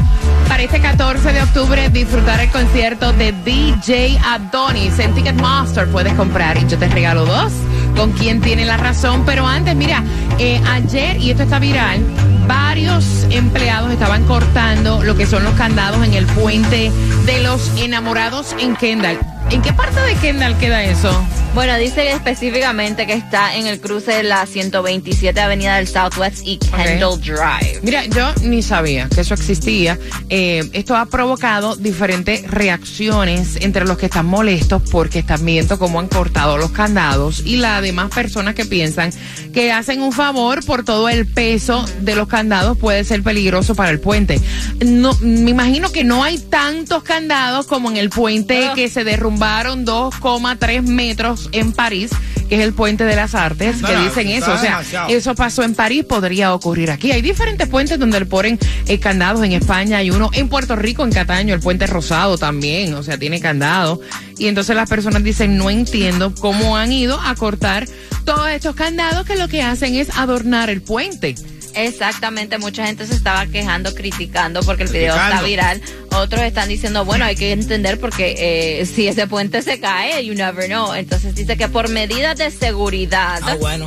para 0.48 0.64
este 0.64 0.80
14 0.80 1.32
de 1.32 1.42
octubre, 1.42 1.88
disfrutar 1.90 2.40
el 2.40 2.50
concierto 2.50 3.12
de 3.12 3.30
DJ 3.30 4.18
Adonis 4.18 4.98
en 4.98 5.14
Ticketmaster. 5.14 5.86
Puedes 5.86 6.14
comprar 6.14 6.58
y 6.58 6.66
yo 6.66 6.76
te 6.76 6.88
regalo 6.88 7.24
dos 7.24 7.52
con 7.96 8.10
quien 8.10 8.40
tiene 8.40 8.64
la 8.64 8.78
razón. 8.78 9.24
Pero 9.24 9.46
antes, 9.46 9.76
mira, 9.76 10.02
eh, 10.40 10.60
ayer, 10.72 11.18
y 11.18 11.30
esto 11.30 11.44
está 11.44 11.60
viral, 11.60 12.00
varios 12.48 13.04
empleados 13.30 13.92
estaban 13.92 14.24
cortando 14.24 14.49
lo 15.04 15.16
que 15.16 15.26
son 15.26 15.44
los 15.44 15.54
candados 15.54 16.04
en 16.04 16.14
el 16.14 16.26
puente 16.26 16.90
de 17.26 17.42
los 17.42 17.70
enamorados 17.76 18.54
en 18.58 18.76
Kendall. 18.76 19.18
¿En 19.50 19.62
qué 19.62 19.72
parte 19.72 20.00
de 20.00 20.14
Kendall 20.14 20.56
queda 20.58 20.84
eso? 20.84 21.10
Bueno, 21.54 21.76
dice 21.76 22.12
específicamente 22.12 23.08
que 23.08 23.14
está 23.14 23.56
en 23.56 23.66
el 23.66 23.80
cruce 23.80 24.12
de 24.12 24.22
la 24.22 24.46
127 24.46 25.40
Avenida 25.40 25.76
del 25.76 25.88
Southwest 25.88 26.42
y 26.44 26.58
Kendall 26.58 27.20
Drive. 27.20 27.80
Mira, 27.82 28.06
yo 28.06 28.32
ni 28.42 28.62
sabía 28.62 29.08
que 29.08 29.22
eso 29.22 29.34
existía. 29.34 29.98
Eh, 30.28 30.70
esto 30.72 30.96
ha 30.96 31.06
provocado 31.06 31.74
diferentes 31.74 32.48
reacciones 32.48 33.56
entre 33.60 33.84
los 33.84 33.98
que 33.98 34.06
están 34.06 34.26
molestos 34.26 34.82
porque 34.92 35.18
están 35.18 35.44
viendo 35.44 35.76
cómo 35.76 35.98
han 35.98 36.06
cortado 36.06 36.56
los 36.56 36.70
candados 36.70 37.42
y 37.44 37.56
las 37.56 37.82
demás 37.82 38.10
personas 38.14 38.54
que 38.54 38.64
piensan 38.64 39.12
que 39.52 39.72
hacen 39.72 40.02
un 40.02 40.12
favor 40.12 40.64
por 40.64 40.84
todo 40.84 41.08
el 41.08 41.26
peso 41.26 41.84
de 42.00 42.14
los 42.14 42.28
candados 42.28 42.78
puede 42.78 43.02
ser 43.02 43.24
peligroso 43.24 43.74
para 43.74 43.90
el 43.90 43.98
puente. 43.98 44.40
No, 44.86 45.16
me 45.20 45.50
imagino 45.50 45.90
que 45.90 46.04
no 46.04 46.22
hay 46.22 46.38
tantos 46.38 47.02
candados 47.02 47.66
como 47.66 47.90
en 47.90 47.96
el 47.96 48.08
puente 48.08 48.70
que 48.76 48.88
se 48.88 49.02
derrumbaron 49.40 49.86
2,3 49.86 50.82
metros 50.82 51.48
en 51.52 51.72
París, 51.72 52.10
que 52.50 52.56
es 52.56 52.60
el 52.60 52.74
puente 52.74 53.04
de 53.04 53.16
las 53.16 53.34
artes, 53.34 53.76
que 53.82 53.96
dicen 53.96 54.28
eso. 54.28 54.52
O 54.52 54.58
sea, 54.58 54.72
demasiado. 54.72 55.08
eso 55.08 55.34
pasó 55.34 55.62
en 55.62 55.74
París, 55.74 56.04
podría 56.04 56.52
ocurrir 56.52 56.90
aquí. 56.90 57.10
Hay 57.10 57.22
diferentes 57.22 57.66
puentes 57.66 57.98
donde 57.98 58.20
le 58.20 58.26
ponen 58.26 58.58
eh, 58.86 58.98
candados 58.98 59.42
en 59.42 59.52
España. 59.52 59.98
Hay 59.98 60.10
uno 60.10 60.28
en 60.34 60.48
Puerto 60.50 60.76
Rico, 60.76 61.04
en 61.04 61.12
Cataño, 61.12 61.54
el 61.54 61.60
puente 61.60 61.86
rosado 61.86 62.36
también, 62.36 62.92
o 62.92 63.02
sea, 63.02 63.16
tiene 63.16 63.40
candado. 63.40 64.00
Y 64.36 64.46
entonces 64.46 64.76
las 64.76 64.90
personas 64.90 65.24
dicen, 65.24 65.56
no 65.56 65.70
entiendo 65.70 66.34
cómo 66.34 66.76
han 66.76 66.92
ido 66.92 67.18
a 67.18 67.34
cortar 67.34 67.88
todos 68.26 68.48
estos 68.50 68.74
candados 68.74 69.24
que 69.24 69.36
lo 69.36 69.48
que 69.48 69.62
hacen 69.62 69.94
es 69.94 70.10
adornar 70.18 70.68
el 70.68 70.82
puente. 70.82 71.34
Exactamente, 71.74 72.58
mucha 72.58 72.86
gente 72.86 73.06
se 73.06 73.14
estaba 73.14 73.46
quejando, 73.46 73.94
criticando 73.94 74.62
porque 74.62 74.84
el 74.84 74.88
video 74.90 75.14
está 75.14 75.42
viral. 75.42 75.80
Otros 76.12 76.42
están 76.42 76.68
diciendo, 76.68 77.04
bueno, 77.04 77.24
hay 77.24 77.36
que 77.36 77.52
entender 77.52 77.98
porque 78.00 78.34
eh, 78.80 78.86
si 78.86 79.06
ese 79.08 79.26
puente 79.26 79.62
se 79.62 79.80
cae, 79.80 80.24
you 80.24 80.34
never 80.34 80.66
know. 80.66 80.92
Entonces 80.94 81.34
dice 81.34 81.56
que 81.56 81.68
por 81.68 81.88
medidas 81.88 82.38
de 82.38 82.50
seguridad. 82.50 83.40
Ah, 83.44 83.56
bueno. 83.60 83.86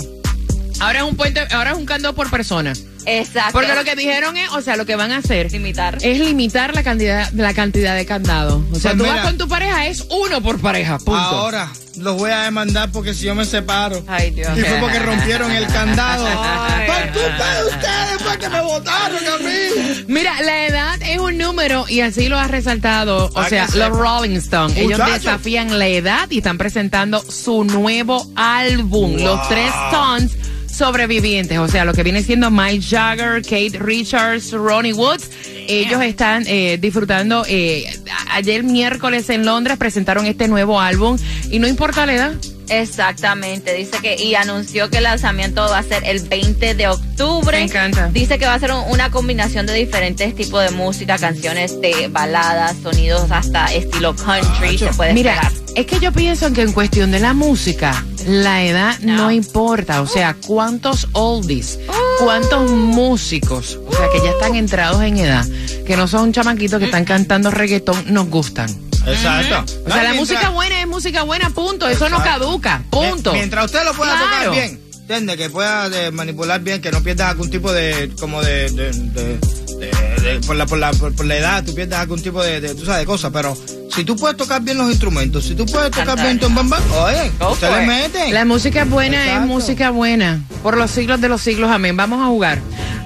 Ahora 0.80 1.00
es 1.00 1.06
un 1.06 1.16
puente, 1.16 1.40
ahora 1.52 1.72
es 1.72 1.78
un 1.78 1.86
candado 1.86 2.16
por 2.16 2.30
persona. 2.30 2.74
Exacto. 3.06 3.52
Porque 3.54 3.76
lo 3.76 3.84
que 3.84 3.96
dijeron 3.96 4.36
es, 4.38 4.50
o 4.52 4.62
sea, 4.62 4.76
lo 4.76 4.86
que 4.86 4.96
van 4.96 5.12
a 5.12 5.18
hacer 5.18 5.52
limitar. 5.52 5.98
es 6.02 6.20
limitar 6.20 6.74
la 6.74 6.84
cantidad, 6.84 7.30
la 7.34 7.54
cantidad 7.54 7.96
de 7.96 8.06
candados. 8.06 8.64
O 8.72 8.76
sea, 8.80 8.92
Pues 8.92 8.98
tú 8.98 9.04
mira. 9.04 9.16
vas 9.16 9.26
con 9.26 9.38
tu 9.38 9.48
pareja, 9.48 9.88
es 9.88 10.06
uno 10.10 10.42
por 10.42 10.60
pareja, 10.60 10.98
punto. 10.98 11.14
Ahora 11.20 11.72
los 11.98 12.18
voy 12.18 12.32
a 12.32 12.44
demandar 12.44 12.92
porque 12.92 13.14
si 13.14 13.26
yo 13.26 13.36
me 13.36 13.46
separo. 13.46 14.04
Ay, 14.08 14.32
Dios. 14.32 14.58
Y 14.58 14.62
fue 14.62 14.78
porque 14.80 15.00
rompieron 15.00 15.52
el 15.52 15.68
candado. 15.68 16.26
Ay. 16.42 16.88
Por 16.88 17.22
culpa 17.22 17.56
de 17.56 17.66
ustedes 17.66 18.22
fue 18.22 18.38
que 18.40 18.50
me 18.50 18.62
votaron 18.62 19.28
a 19.28 19.38
mí. 19.38 20.04
Mira, 20.08 20.42
la 20.42 20.66
edad 20.66 21.02
es 21.02 21.20
un 21.20 21.38
número 21.38 21.86
y 21.88 22.02
así 22.02 22.28
lo 22.30 22.38
ha 22.38 22.48
resaltado, 22.48 23.28
o 23.28 23.32
Para 23.32 23.50
sea, 23.50 23.68
los. 23.76 23.98
Rolling 23.98 24.38
Stones. 24.38 24.78
Ellos 24.78 25.00
desafían 25.06 25.78
la 25.78 25.88
edad 25.88 26.30
y 26.30 26.40
están 26.40 26.58
presentando 26.58 27.22
su 27.22 27.64
nuevo 27.64 28.28
álbum, 28.36 29.16
Los 29.18 29.48
Tres 29.48 29.72
Stones 29.92 30.32
sobrevivientes, 30.74 31.58
o 31.60 31.68
sea, 31.68 31.86
lo 31.86 31.94
que 31.94 32.04
viene 32.04 32.24
siendo 32.24 32.50
Mike 32.52 32.84
Jagger, 32.90 33.42
Kate 33.42 33.78
Richards, 33.80 34.52
Ronnie 34.52 34.94
Woods. 34.94 35.30
Ellos 35.68 36.02
están 36.02 36.44
eh, 36.48 36.78
disfrutando, 36.82 37.46
eh, 37.48 37.86
ayer 38.32 38.64
miércoles 38.64 39.30
en 39.30 39.46
Londres 39.46 39.78
presentaron 39.78 40.26
este 40.26 40.48
nuevo 40.48 40.82
álbum 40.82 41.18
y 41.50 41.60
no 41.60 41.68
importa 41.68 42.06
la 42.06 42.14
edad. 42.14 42.34
Exactamente, 42.70 43.74
dice 43.74 43.98
que 44.02 44.16
y 44.22 44.36
anunció 44.36 44.90
que 44.90 44.98
el 44.98 45.04
lanzamiento 45.04 45.62
va 45.70 45.80
a 45.80 45.84
ser 45.84 46.04
el 46.06 46.20
20 46.22 46.76
de 46.76 46.88
octubre. 46.88 47.58
Me 47.58 47.64
encanta. 47.66 48.10
Dice 48.12 48.38
que 48.40 48.46
va 48.46 48.54
a 48.56 48.60
ser 48.60 48.72
un- 48.72 48.84
una 48.90 49.10
combinación 49.12 49.66
de 49.66 49.74
diferentes 49.74 50.34
tipos 50.36 50.64
de 50.64 50.72
música, 50.72 51.18
canciones 51.18 51.80
de 51.82 52.08
baladas, 52.10 52.76
sonidos 52.82 53.32
hasta 53.32 53.66
estilo 53.74 54.16
country, 54.16 54.78
se 54.78 54.88
puede 54.94 55.14
Mira, 55.14 55.34
esperar. 55.34 55.52
es 55.76 55.86
que 55.86 56.00
yo 56.00 56.12
pienso 56.12 56.52
que 56.54 56.62
en 56.62 56.72
cuestión 56.72 57.12
de 57.12 57.20
la 57.20 57.34
música, 57.34 58.04
la 58.28 58.64
edad 58.64 58.98
no, 59.00 59.16
No. 59.18 59.32
importa. 59.32 60.02
O 60.02 60.08
sea, 60.08 60.36
cuántos 60.46 61.08
oldies, 61.14 61.80
cuántos 62.20 62.70
músicos, 62.72 63.80
o 63.88 63.92
sea, 63.96 64.08
que 64.12 64.20
ya 64.24 64.32
están 64.32 64.56
entrados 64.56 65.02
en 65.04 65.18
edad, 65.18 65.46
que 65.86 65.96
no 65.98 66.08
son 66.08 66.32
chamaquitos 66.34 66.80
que 66.80 66.86
están 66.86 67.06
cantando 67.06 67.52
reggaetón, 67.52 68.06
nos 68.14 68.28
gustan. 68.30 68.70
Exacto. 69.06 69.66
O 69.86 69.90
sea, 69.92 70.04
la 70.04 70.14
música 70.14 70.50
buena 70.50 70.80
es 70.82 70.88
música 70.88 71.24
buena, 71.24 71.50
punto. 71.50 71.88
Eso 71.90 72.10
no 72.10 72.24
caduca, 72.24 72.84
punto. 72.90 73.34
Mientras 73.34 73.66
usted 73.66 73.84
lo 73.84 73.94
pueda 73.94 74.14
Claro. 74.16 74.28
tocar 74.30 74.52
bien, 74.52 74.80
entiende 75.04 75.36
que 75.38 75.50
pueda 75.50 75.88
eh, 75.94 76.12
manipular 76.12 76.62
bien, 76.62 76.82
que 76.82 76.92
no 76.92 77.04
pierdas 77.04 77.30
algún 77.30 77.50
tipo 77.50 77.72
de 77.72 78.10
como 78.20 78.42
de, 78.42 78.70
de- 78.70 78.92
de- 78.92 79.40
de- 79.78 80.22
de- 80.24 80.40
por 80.48 80.56
la 80.56 80.66
por 80.66 80.78
la 80.80 80.92
por, 80.94 81.14
por 81.14 81.26
la 81.26 81.36
edad, 81.38 81.64
tú 81.64 81.76
pierdas 81.76 82.00
algún 82.00 82.22
tipo 82.22 82.42
de, 82.42 82.62
de 82.62 82.74
tú 82.74 82.86
sabes 82.86 83.02
de 83.02 83.06
cosas, 83.06 83.32
pero 83.34 83.58
si 83.94 84.04
tú 84.06 84.16
puedes 84.16 84.38
tocar 84.38 84.62
bien 84.62 84.78
los 84.78 84.90
instrumentos, 84.90 85.44
si 85.46 85.56
tú 85.56 85.66
puedes 85.66 85.92
tocar 85.92 86.08
Cantar. 86.08 86.26
bien 86.26 86.40
tu 86.40 86.50
bam 86.50 86.70
bam, 86.70 86.82
oye, 87.04 87.32
Go 87.40 87.52
usted 87.52 87.70
le 87.70 87.82
it. 87.84 87.88
mete. 87.88 88.32
La 88.32 88.46
música 88.46 88.86
buena 88.86 89.36
es 89.36 89.42
música 89.42 89.90
buena. 89.92 90.42
Por 90.64 90.78
los 90.78 90.90
siglos 90.90 91.20
de 91.20 91.28
los 91.28 91.42
siglos, 91.42 91.70
amén. 91.70 91.98
Vamos 91.98 92.22
a 92.22 92.28
jugar. 92.28 92.60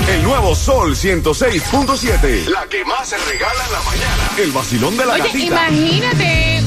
El 0.09 0.23
nuevo 0.23 0.55
Sol 0.55 0.95
106.7. 0.95 2.47
La 2.49 2.67
que 2.67 2.85
más 2.85 3.09
se 3.09 3.17
regala 3.19 3.65
en 3.67 3.73
la 3.73 3.81
mañana. 3.83 4.31
El 4.39 4.53
vacilón 4.53 4.97
de 4.97 5.07
la 5.07 5.15
Oye, 5.15 5.23
gatita. 5.25 5.69
imagínate 5.71 6.58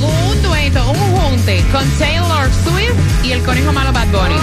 un 0.80 0.96
junte 0.96 1.64
con 1.72 1.86
Taylor 1.98 2.50
Swift 2.64 3.26
y 3.26 3.32
el 3.34 3.44
conejo 3.44 3.74
malo 3.74 3.92
Bad 3.92 4.08
Bunny. 4.08 4.36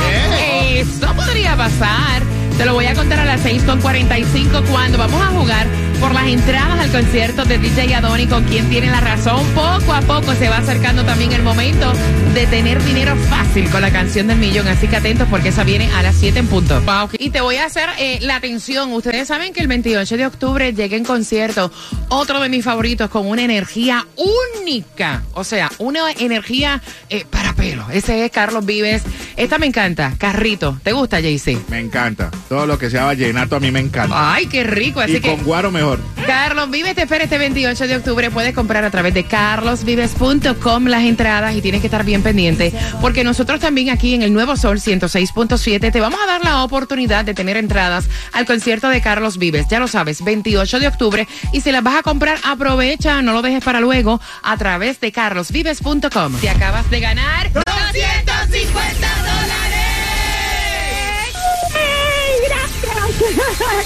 Eso 0.78 1.14
podría 1.14 1.56
pasar. 1.56 2.23
Te 2.56 2.64
lo 2.64 2.75
voy 2.75 2.87
a 2.87 2.94
contar 2.94 3.20
a 3.20 3.25
las 3.25 3.44
6.45 3.44 4.66
cuando 4.70 4.99
vamos 4.99 5.20
a 5.23 5.26
jugar 5.26 5.66
por 6.00 6.14
las 6.14 6.26
entradas 6.28 6.81
al 6.81 6.90
concierto 6.90 7.45
de 7.45 7.59
DJ 7.59 7.95
Adoni 7.95 8.26
con 8.26 8.45
quien 8.45 8.69
tiene 8.69 8.90
la 8.90 9.00
razón. 9.00 9.45
Poco 9.55 9.93
a 9.93 10.00
poco 10.02 10.35
se 10.35 10.49
va 10.49 10.59
acercando 10.59 11.05
también 11.05 11.33
el 11.33 11.43
momento 11.43 11.93
de 12.35 12.47
tener 12.47 12.83
dinero 12.85 13.17
fácil 13.28 13.69
con 13.71 13.81
la 13.81 13.90
canción 13.90 14.28
del 14.28 14.38
millón. 14.38 14.69
Así 14.69 14.87
que 14.87 14.97
atentos 14.97 15.26
porque 15.28 15.49
esa 15.49 15.64
viene 15.64 15.90
a 15.93 16.02
las 16.02 16.17
7 16.17 16.38
en 16.38 16.47
punto. 16.47 16.81
Wow. 16.83 17.11
Y 17.19 17.31
te 17.31 17.40
voy 17.40 17.57
a 17.57 17.64
hacer 17.64 17.88
eh, 17.99 18.19
la 18.23 18.37
atención. 18.37 18.93
Ustedes 18.93 19.28
saben 19.28 19.52
que 19.52 19.61
el 19.61 19.67
28 19.67 20.17
de 20.17 20.26
octubre 20.26 20.73
llega 20.73 20.97
en 20.97 21.05
concierto 21.05 21.73
otro 22.09 22.40
de 22.40 22.49
mis 22.49 22.64
favoritos 22.64 23.11
con 23.11 23.26
una 23.26 23.43
energía 23.43 24.07
única. 24.17 25.23
O 25.35 25.45
sea, 25.45 25.71
una 25.78 26.12
energía 26.12 26.81
eh, 27.09 27.25
para 27.28 27.55
pelo. 27.55 27.87
Ese 27.90 28.25
es 28.25 28.31
Carlos 28.31 28.64
Vives. 28.64 29.02
Esta 29.37 29.59
me 29.59 29.67
encanta. 29.67 30.14
Carrito. 30.19 30.78
¿Te 30.83 30.93
gusta, 30.93 31.21
JC? 31.21 31.69
Me 31.69 31.81
encanta. 31.81 32.31
Todo 32.49 32.67
lo 32.67 32.78
que 32.78 32.90
sea 32.90 33.05
vallenato 33.05 33.57
a 33.57 33.61
mí 33.61 33.71
me 33.71 33.81
encanta. 33.81 34.35
Ay, 34.35 34.47
qué 34.47 34.64
rico. 34.64 35.00
Así 35.00 35.17
y 35.17 35.21
que 35.21 35.31
con 35.31 35.45
guaro 35.45 35.71
mejor. 35.71 35.88
Carlos 36.26 36.71
Vives 36.71 36.95
te 36.95 37.02
espera 37.02 37.25
este 37.25 37.38
28 37.38 37.87
de 37.87 37.97
octubre. 37.97 38.30
Puedes 38.30 38.54
comprar 38.54 38.85
a 38.85 38.90
través 38.90 39.14
de 39.14 39.25
carlosvives.com 39.25 40.85
las 40.85 41.04
entradas 41.04 41.54
y 41.54 41.62
tienes 41.62 41.80
que 41.80 41.87
estar 41.87 42.04
bien 42.04 42.23
pendiente 42.23 42.73
porque 43.00 43.25
nosotros 43.25 43.61
también 43.61 43.90
aquí 43.90 44.14
en 44.14 44.23
el 44.23 44.33
Nuevo 44.33 44.57
Sol 44.57 44.78
106.7 44.78 45.92
te 45.92 46.00
vamos 46.00 46.21
a 46.23 46.26
dar 46.26 46.45
la 46.45 46.64
oportunidad 46.64 47.25
de 47.25 47.35
tener 47.35 47.57
entradas 47.57 48.09
al 48.33 48.47
concierto 48.47 48.88
de 48.88 49.00
Carlos 49.00 49.38
Vives. 49.38 49.66
Ya 49.71 49.78
lo 49.78 49.88
sabes, 49.88 50.23
28 50.23 50.80
de 50.80 50.88
octubre. 50.88 51.28
Y 51.52 51.61
si 51.61 51.73
las 51.73 51.83
vas 51.83 51.97
a 51.97 52.02
comprar, 52.02 52.38
aprovecha, 52.45 53.23
no 53.23 53.33
lo 53.33 53.42
dejes 53.42 53.64
para 53.64 53.80
luego 53.80 54.21
a 54.42 54.57
través 54.57 55.00
de 55.00 55.12
carlosvives.com. 55.12 56.40
Te 56.40 56.50
acabas 56.50 56.90
de 56.90 57.00
ganar 57.00 57.50
250 57.52 59.09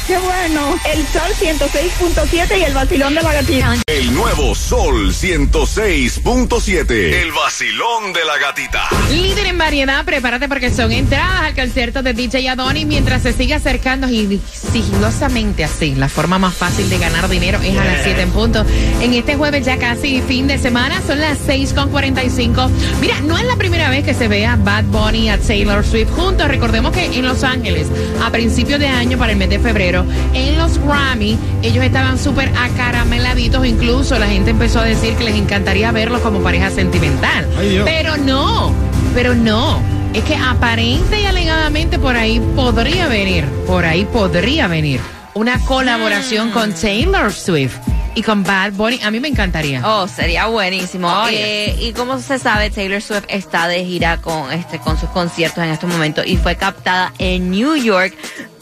¡Qué 0.06 0.16
bueno! 0.18 0.74
El 0.92 1.06
Sol 1.06 1.32
106.7 1.38 2.58
y 2.58 2.64
el 2.64 2.72
vacilón 2.72 3.14
de 3.14 3.22
la 3.22 3.32
gatita. 3.34 3.74
El 3.86 4.14
nuevo 4.14 4.54
Sol 4.54 5.12
106.7. 5.12 6.90
El 6.90 7.32
vacilón 7.32 8.12
de 8.14 8.24
la 8.24 8.38
gatita. 8.38 8.88
Líder 9.10 9.46
en 9.46 9.58
variedad, 9.58 10.04
prepárate 10.04 10.48
porque 10.48 10.70
son 10.70 10.92
entradas 10.92 11.42
al 11.42 11.54
concierto 11.54 12.02
de 12.02 12.14
DJ 12.14 12.48
Adoni 12.48 12.86
mientras 12.86 13.22
se 13.22 13.34
sigue 13.34 13.54
acercando 13.54 14.08
y 14.08 14.40
sigilosamente 14.72 15.62
así. 15.62 15.94
La 15.94 16.08
forma 16.08 16.38
más 16.38 16.54
fácil 16.54 16.88
de 16.88 16.98
ganar 16.98 17.28
dinero 17.28 17.60
es 17.62 17.76
a 17.76 17.84
las 17.84 18.02
7 18.02 18.22
en 18.22 18.30
punto. 18.30 18.64
En 19.02 19.12
este 19.12 19.36
jueves 19.36 19.64
ya 19.64 19.76
casi 19.76 20.22
fin 20.22 20.46
de 20.46 20.58
semana, 20.58 21.02
son 21.06 21.20
las 21.20 21.38
6 21.44 21.74
con 21.74 21.90
45. 21.90 22.70
Mira, 23.00 23.20
no 23.20 23.36
es 23.36 23.44
la 23.44 23.56
primera 23.56 23.90
vez 23.90 24.04
que 24.04 24.14
se 24.14 24.26
vea 24.26 24.56
Bad 24.56 24.84
Bunny 24.84 25.28
a 25.28 25.38
Taylor 25.38 25.84
Swift 25.84 26.10
juntos. 26.10 26.48
Recordemos 26.48 26.92
que 26.92 27.04
en 27.04 27.26
Los 27.26 27.44
Ángeles, 27.44 27.88
a 28.22 28.30
principios 28.30 28.80
de 28.80 28.88
año, 28.88 29.18
para 29.18 29.32
el 29.32 29.38
mes 29.38 29.50
de 29.50 29.58
febrero, 29.58 29.81
en 29.82 30.58
los 30.58 30.78
Grammy, 30.78 31.36
ellos 31.62 31.84
estaban 31.84 32.18
súper 32.18 32.52
acarameladitos. 32.56 33.66
Incluso 33.66 34.18
la 34.18 34.26
gente 34.26 34.50
empezó 34.50 34.80
a 34.80 34.84
decir 34.84 35.14
que 35.16 35.24
les 35.24 35.34
encantaría 35.34 35.90
verlos 35.90 36.20
como 36.20 36.40
pareja 36.40 36.70
sentimental. 36.70 37.46
Pero 37.84 38.16
no, 38.16 38.72
pero 39.14 39.34
no. 39.34 39.80
Es 40.14 40.24
que 40.24 40.36
aparente 40.36 41.20
y 41.20 41.26
alegadamente 41.26 41.98
por 41.98 42.16
ahí 42.16 42.38
podría 42.54 43.08
venir, 43.08 43.44
por 43.66 43.84
ahí 43.84 44.04
podría 44.04 44.68
venir 44.68 45.00
una 45.34 45.58
colaboración 45.64 46.50
con 46.50 46.74
Taylor 46.74 47.32
Swift 47.32 47.78
y 48.14 48.22
con 48.22 48.42
Bad 48.42 48.72
Bunny. 48.72 49.00
A 49.02 49.10
mí 49.10 49.20
me 49.20 49.28
encantaría. 49.28 49.82
Oh, 49.84 50.06
sería 50.06 50.46
buenísimo. 50.46 51.08
Eh, 51.30 51.76
y 51.80 51.92
como 51.92 52.18
se 52.18 52.38
sabe, 52.38 52.70
Taylor 52.70 53.00
Swift 53.00 53.24
está 53.28 53.68
de 53.68 53.84
gira 53.84 54.18
con 54.18 54.52
este 54.52 54.78
con 54.78 54.98
sus 54.98 55.08
conciertos 55.10 55.64
en 55.64 55.70
este 55.70 55.86
momento 55.86 56.22
y 56.24 56.36
fue 56.36 56.56
captada 56.56 57.12
en 57.18 57.50
New 57.50 57.76
York 57.76 58.14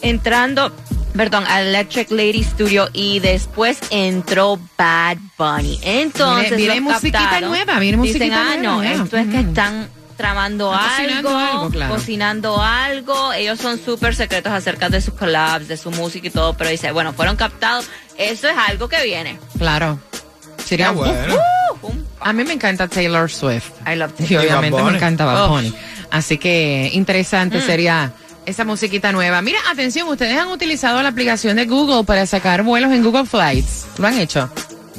entrando 0.02 0.72
perdón, 1.14 1.44
al 1.48 1.66
Electric 1.68 2.10
Lady 2.10 2.42
Studio 2.44 2.88
y 2.92 3.18
después 3.20 3.78
entró 3.90 4.58
Bad 4.78 5.18
Bunny. 5.38 5.78
Entonces, 5.82 6.50
viene, 6.56 6.74
viene 6.74 6.80
musiquita 6.80 7.18
captaron. 7.20 7.50
nueva, 7.50 7.78
viene 7.78 7.96
musiquita 7.96 8.24
Dicen, 8.24 8.38
ah, 8.38 8.56
no, 8.56 8.76
nueva. 8.76 9.04
esto 9.04 9.16
es 9.16 9.26
que 9.28 9.40
están 9.40 9.88
tramando 10.16 10.70
algo, 10.72 10.88
cocinando 10.90 11.38
algo, 11.38 11.70
claro. 11.70 11.94
cocinando 11.94 12.62
algo. 12.62 13.32
Ellos 13.32 13.58
son 13.58 13.78
súper 13.82 14.14
secretos 14.14 14.52
acerca 14.52 14.88
de 14.90 15.00
sus 15.00 15.14
collabs, 15.14 15.66
de 15.68 15.76
su 15.76 15.90
música 15.90 16.26
y 16.26 16.30
todo, 16.30 16.54
pero 16.54 16.68
dice, 16.70 16.92
bueno, 16.92 17.12
fueron 17.12 17.36
captados. 17.36 17.86
Eso 18.18 18.48
es 18.48 18.56
algo 18.68 18.88
que 18.88 19.02
viene. 19.04 19.38
Claro. 19.58 19.98
Sería 20.64 20.90
bueno. 20.90 21.34
Uh. 21.82 21.90
A 22.20 22.32
mí 22.34 22.44
me 22.44 22.52
encanta 22.52 22.86
Taylor 22.86 23.30
Swift. 23.30 23.70
I 23.90 23.96
love 23.96 24.12
Y 24.18 24.24
Taylor. 24.26 24.44
obviamente 24.44 24.82
Bad 24.82 24.90
me 24.90 24.96
encanta 24.98 25.24
Bad 25.24 25.44
Oh. 25.46 25.48
Bunny. 25.48 25.74
Así 26.10 26.36
que 26.36 26.90
interesante 26.92 27.62
sería 27.62 28.12
esa 28.50 28.64
musiquita 28.64 29.12
nueva. 29.12 29.40
Mira, 29.42 29.58
atención, 29.70 30.08
ustedes 30.08 30.36
han 30.38 30.48
utilizado 30.48 31.02
la 31.02 31.08
aplicación 31.08 31.56
de 31.56 31.66
Google 31.66 32.04
para 32.04 32.26
sacar 32.26 32.62
vuelos 32.62 32.92
en 32.92 33.02
Google 33.02 33.24
Flights. 33.26 33.86
¿Lo 33.98 34.06
han 34.06 34.18
hecho? 34.18 34.50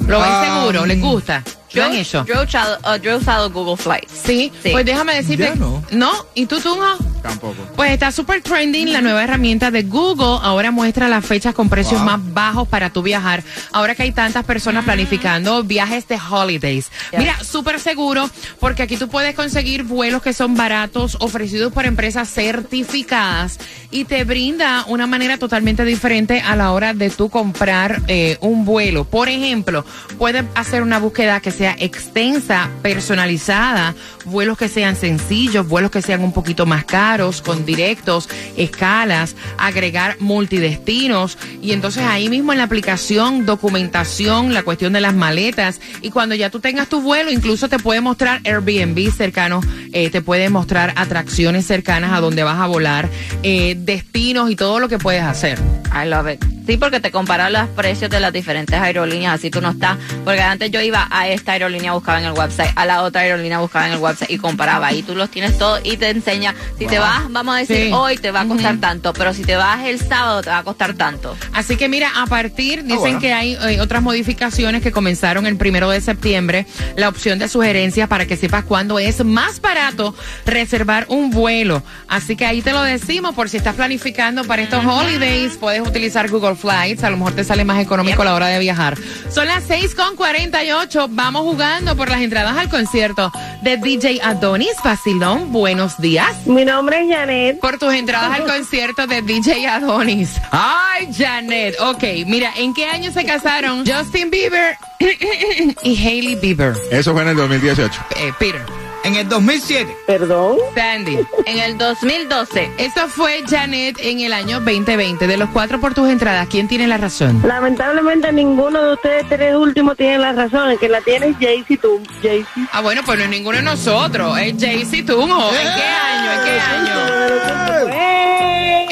¿Lo 0.06 0.20
ven 0.20 0.28
Ah, 0.30 0.58
seguro? 0.60 0.86
¿Les 0.86 1.00
gusta? 1.00 1.42
¿Lo 1.74 1.84
han 1.84 1.94
hecho? 1.94 2.24
Yo 2.26 2.34
he 2.34 2.44
usado, 2.44 2.78
uh, 2.84 2.96
yo 3.00 3.12
he 3.12 3.16
usado 3.16 3.50
Google 3.50 3.76
Flights. 3.76 4.12
Sí. 4.24 4.52
Sí. 4.62 4.70
Pues 4.72 4.84
déjame 4.84 5.14
decirte. 5.14 5.54
No. 5.56 5.82
¿No? 5.90 6.10
¿Y 6.34 6.46
tú, 6.46 6.60
Tunjo? 6.60 6.96
Tampoco. 7.22 7.56
Pues 7.76 7.92
está 7.92 8.10
super 8.12 8.42
trending 8.42 8.92
la 8.92 9.00
nueva 9.00 9.22
herramienta 9.24 9.70
de 9.70 9.82
Google. 9.84 10.38
Ahora 10.42 10.70
muestra 10.70 11.08
las 11.08 11.24
fechas 11.24 11.54
con 11.54 11.68
precios 11.68 12.00
Wow. 12.00 12.04
más 12.10 12.32
bajos 12.34 12.68
para 12.68 12.90
tu 12.90 13.02
viajar. 13.02 13.42
Ahora 13.72 13.94
que 13.94 14.02
hay 14.02 14.12
tantas 14.12 14.44
personas 14.44 14.84
planificando 14.84 15.62
viajes 15.62 16.06
de 16.08 16.18
holidays. 16.30 16.90
Yeah. 17.10 17.20
Mira, 17.20 17.44
súper 17.44 17.78
seguro 17.80 18.28
porque 18.60 18.82
aquí 18.82 18.96
tú 18.96 19.08
puedes 19.08 19.34
conseguir 19.34 19.84
vuelos 19.84 20.22
que 20.22 20.32
son 20.32 20.56
baratos 20.56 21.16
ofrecidos 21.20 21.72
por 21.72 21.84
empresas 21.86 22.28
certificadas 22.28 23.58
y 23.90 24.04
te 24.04 24.24
brinda 24.24 24.84
una 24.88 25.06
manera 25.06 25.36
totalmente 25.38 25.84
diferente 25.84 26.40
a 26.40 26.56
la 26.56 26.72
hora 26.72 26.94
de 26.94 27.10
tú 27.10 27.28
comprar 27.28 28.00
eh, 28.08 28.38
un 28.40 28.64
vuelo. 28.64 29.04
Por 29.04 29.28
ejemplo, 29.28 29.84
puedes 30.18 30.44
hacer 30.54 30.82
una 30.82 30.98
búsqueda 30.98 31.40
que 31.40 31.50
sea 31.50 31.76
extensa, 31.78 32.70
personalizada, 32.82 33.94
vuelos 34.24 34.56
que 34.56 34.68
sean 34.68 34.96
sencillos, 34.96 35.68
vuelos 35.68 35.90
que 35.90 36.00
sean 36.02 36.22
un 36.24 36.32
poquito 36.32 36.64
más 36.66 36.84
caros, 36.84 37.02
con 37.44 37.66
directos, 37.66 38.26
escalas, 38.56 39.36
agregar 39.58 40.16
multidestinos 40.18 41.36
y 41.60 41.72
entonces 41.72 42.04
ahí 42.04 42.30
mismo 42.30 42.52
en 42.52 42.58
la 42.58 42.64
aplicación, 42.64 43.44
documentación, 43.44 44.54
la 44.54 44.62
cuestión 44.62 44.94
de 44.94 45.02
las 45.02 45.12
maletas 45.12 45.78
y 46.00 46.08
cuando 46.08 46.34
ya 46.34 46.48
tú 46.48 46.60
tengas 46.60 46.88
tu 46.88 47.02
vuelo, 47.02 47.30
incluso 47.30 47.68
te 47.68 47.78
puede 47.78 48.00
mostrar 48.00 48.40
Airbnb 48.44 49.12
cercano, 49.12 49.60
eh, 49.92 50.08
te 50.08 50.22
puede 50.22 50.48
mostrar 50.48 50.94
atracciones 50.96 51.66
cercanas 51.66 52.12
a 52.12 52.20
donde 52.20 52.44
vas 52.44 52.58
a 52.58 52.66
volar, 52.66 53.10
eh, 53.42 53.76
destinos 53.78 54.50
y 54.50 54.56
todo 54.56 54.80
lo 54.80 54.88
que 54.88 54.98
puedes 54.98 55.22
hacer. 55.22 55.58
I 55.92 56.08
love 56.08 56.28
it. 56.28 56.42
Sí, 56.66 56.76
porque 56.76 57.00
te 57.00 57.10
compara 57.10 57.50
los 57.50 57.68
precios 57.70 58.08
de 58.08 58.20
las 58.20 58.32
diferentes 58.32 58.78
aerolíneas, 58.78 59.34
así 59.34 59.50
tú 59.50 59.60
no 59.60 59.70
estás. 59.70 59.98
Porque 60.24 60.40
antes 60.40 60.70
yo 60.70 60.80
iba 60.80 61.08
a 61.10 61.28
esta 61.28 61.52
aerolínea, 61.52 61.92
buscaba 61.92 62.20
en 62.20 62.26
el 62.26 62.32
website, 62.32 62.70
a 62.76 62.86
la 62.86 63.02
otra 63.02 63.22
aerolínea, 63.22 63.58
buscaba 63.58 63.88
en 63.88 63.94
el 63.94 63.98
website 63.98 64.30
y 64.30 64.38
comparaba. 64.38 64.86
Ahí 64.86 65.02
tú 65.02 65.16
los 65.16 65.28
tienes 65.28 65.58
todos 65.58 65.80
y 65.82 65.96
te 65.96 66.10
enseña. 66.10 66.54
Si 66.78 66.86
te 66.86 67.00
vas, 67.02 67.30
vamos 67.30 67.54
a 67.54 67.58
decir, 67.58 67.76
Sí. 67.86 67.90
hoy 67.92 68.16
te 68.16 68.30
va 68.30 68.42
a 68.42 68.44
costar 68.46 68.78
tanto, 68.78 69.12
pero 69.12 69.34
si 69.34 69.42
te 69.44 69.56
vas 69.56 69.84
el 69.84 69.98
sábado 69.98 70.42
te 70.42 70.50
va 70.50 70.58
a 70.58 70.62
costar 70.64 70.94
tanto. 70.94 71.36
Así 71.52 71.76
que 71.76 71.88
mira, 71.88 72.10
a 72.16 72.26
partir, 72.26 72.82
dicen 72.84 72.98
bueno. 72.98 73.20
que 73.20 73.32
hay 73.32 73.54
eh, 73.54 73.80
otras 73.80 74.02
modificaciones 74.02 74.82
que 74.82 74.92
comenzaron 74.92 75.46
el 75.46 75.56
primero 75.56 75.90
de 75.90 76.00
septiembre, 76.00 76.66
la 76.96 77.08
opción 77.08 77.38
de 77.38 77.48
sugerencias 77.48 78.08
para 78.08 78.26
que 78.26 78.36
sepas 78.36 78.64
cuándo 78.64 78.98
es 78.98 79.24
más 79.24 79.60
barato 79.60 80.14
reservar 80.46 81.06
un 81.08 81.30
vuelo. 81.30 81.82
Así 82.08 82.36
que 82.36 82.46
ahí 82.46 82.62
te 82.62 82.72
lo 82.72 82.82
decimos 82.82 83.34
por 83.34 83.48
si 83.48 83.56
estás 83.56 83.74
planificando 83.74 84.44
para 84.44 84.62
estos 84.62 84.84
holidays, 84.84 85.56
puedes 85.58 85.80
utilizar 85.86 86.28
Google 86.30 86.54
Flights, 86.56 87.04
a 87.04 87.10
lo 87.10 87.16
mejor 87.16 87.32
te 87.34 87.44
sale 87.44 87.64
más 87.64 87.80
económico 87.82 88.22
a 88.22 88.24
la 88.24 88.34
hora 88.34 88.46
de 88.48 88.58
viajar. 88.58 88.96
Son 89.30 89.46
las 89.46 89.64
6 89.66 89.94
con 89.94 90.16
48, 90.16 91.08
vamos 91.10 91.42
jugando 91.42 91.96
por 91.96 92.08
las 92.10 92.20
entradas 92.20 92.56
al 92.56 92.68
concierto 92.68 93.30
de 93.62 93.76
DJ 93.76 94.20
Adonis 94.22 94.74
Basilón. 94.84 95.52
Buenos 95.52 95.98
días 95.98 96.46
Mi 96.46 96.64
nombre 96.64 96.91
es 96.92 97.08
Janet. 97.08 97.60
por 97.60 97.78
tus 97.78 97.92
entradas 97.94 98.40
al 98.40 98.46
concierto 98.46 99.06
de 99.06 99.22
DJ 99.22 99.66
Adonis. 99.66 100.40
Ay, 100.50 101.08
Janet. 101.16 101.76
Ok, 101.80 102.04
mira, 102.26 102.52
¿en 102.56 102.74
qué 102.74 102.86
año 102.86 103.10
se 103.12 103.24
casaron 103.24 103.84
Justin 103.86 104.30
Bieber 104.30 104.76
y 105.82 106.06
Hailey 106.06 106.36
Bieber? 106.36 106.74
Eso 106.90 107.12
fue 107.12 107.22
en 107.22 107.28
el 107.28 107.36
2018. 107.36 108.00
Eh, 108.16 108.32
Peter, 108.38 108.62
En 109.04 109.16
el 109.16 109.28
2007. 109.28 109.96
Perdón. 110.06 110.58
Sandy. 110.74 111.18
En 111.46 111.58
el 111.58 111.76
2012, 111.76 112.70
Esto 112.78 113.08
fue 113.08 113.42
Janet 113.48 113.96
en 114.00 114.20
el 114.20 114.32
año 114.32 114.60
2020. 114.60 115.26
De 115.26 115.36
los 115.36 115.50
cuatro 115.50 115.80
por 115.80 115.92
tus 115.94 116.08
entradas, 116.08 116.46
¿quién 116.48 116.68
tiene 116.68 116.86
la 116.86 116.98
razón? 116.98 117.40
Lamentablemente 117.44 118.32
ninguno 118.32 118.80
de 118.82 118.92
ustedes 118.94 119.28
tres 119.28 119.54
últimos 119.56 119.96
tiene 119.96 120.18
la 120.18 120.32
razón. 120.32 120.70
El 120.70 120.78
que 120.78 120.88
la 120.88 121.00
tiene 121.00 121.28
es 121.28 121.36
Jaycee 121.38 121.76
tú. 121.78 122.00
Jaycee. 122.22 122.66
Ah, 122.72 122.80
bueno, 122.80 123.02
pues 123.04 123.18
no 123.18 123.24
es 123.24 123.30
ninguno 123.30 123.56
de 123.58 123.64
nosotros. 123.64 124.38
Es 124.38 124.54
Jaycee 124.58 125.02
Tunjo. 125.02 125.50
¿En 125.52 125.62
qué 125.62 125.82
año? 125.82 126.32
¿En 126.32 126.44
qué 126.44 126.60
año? 126.60 127.61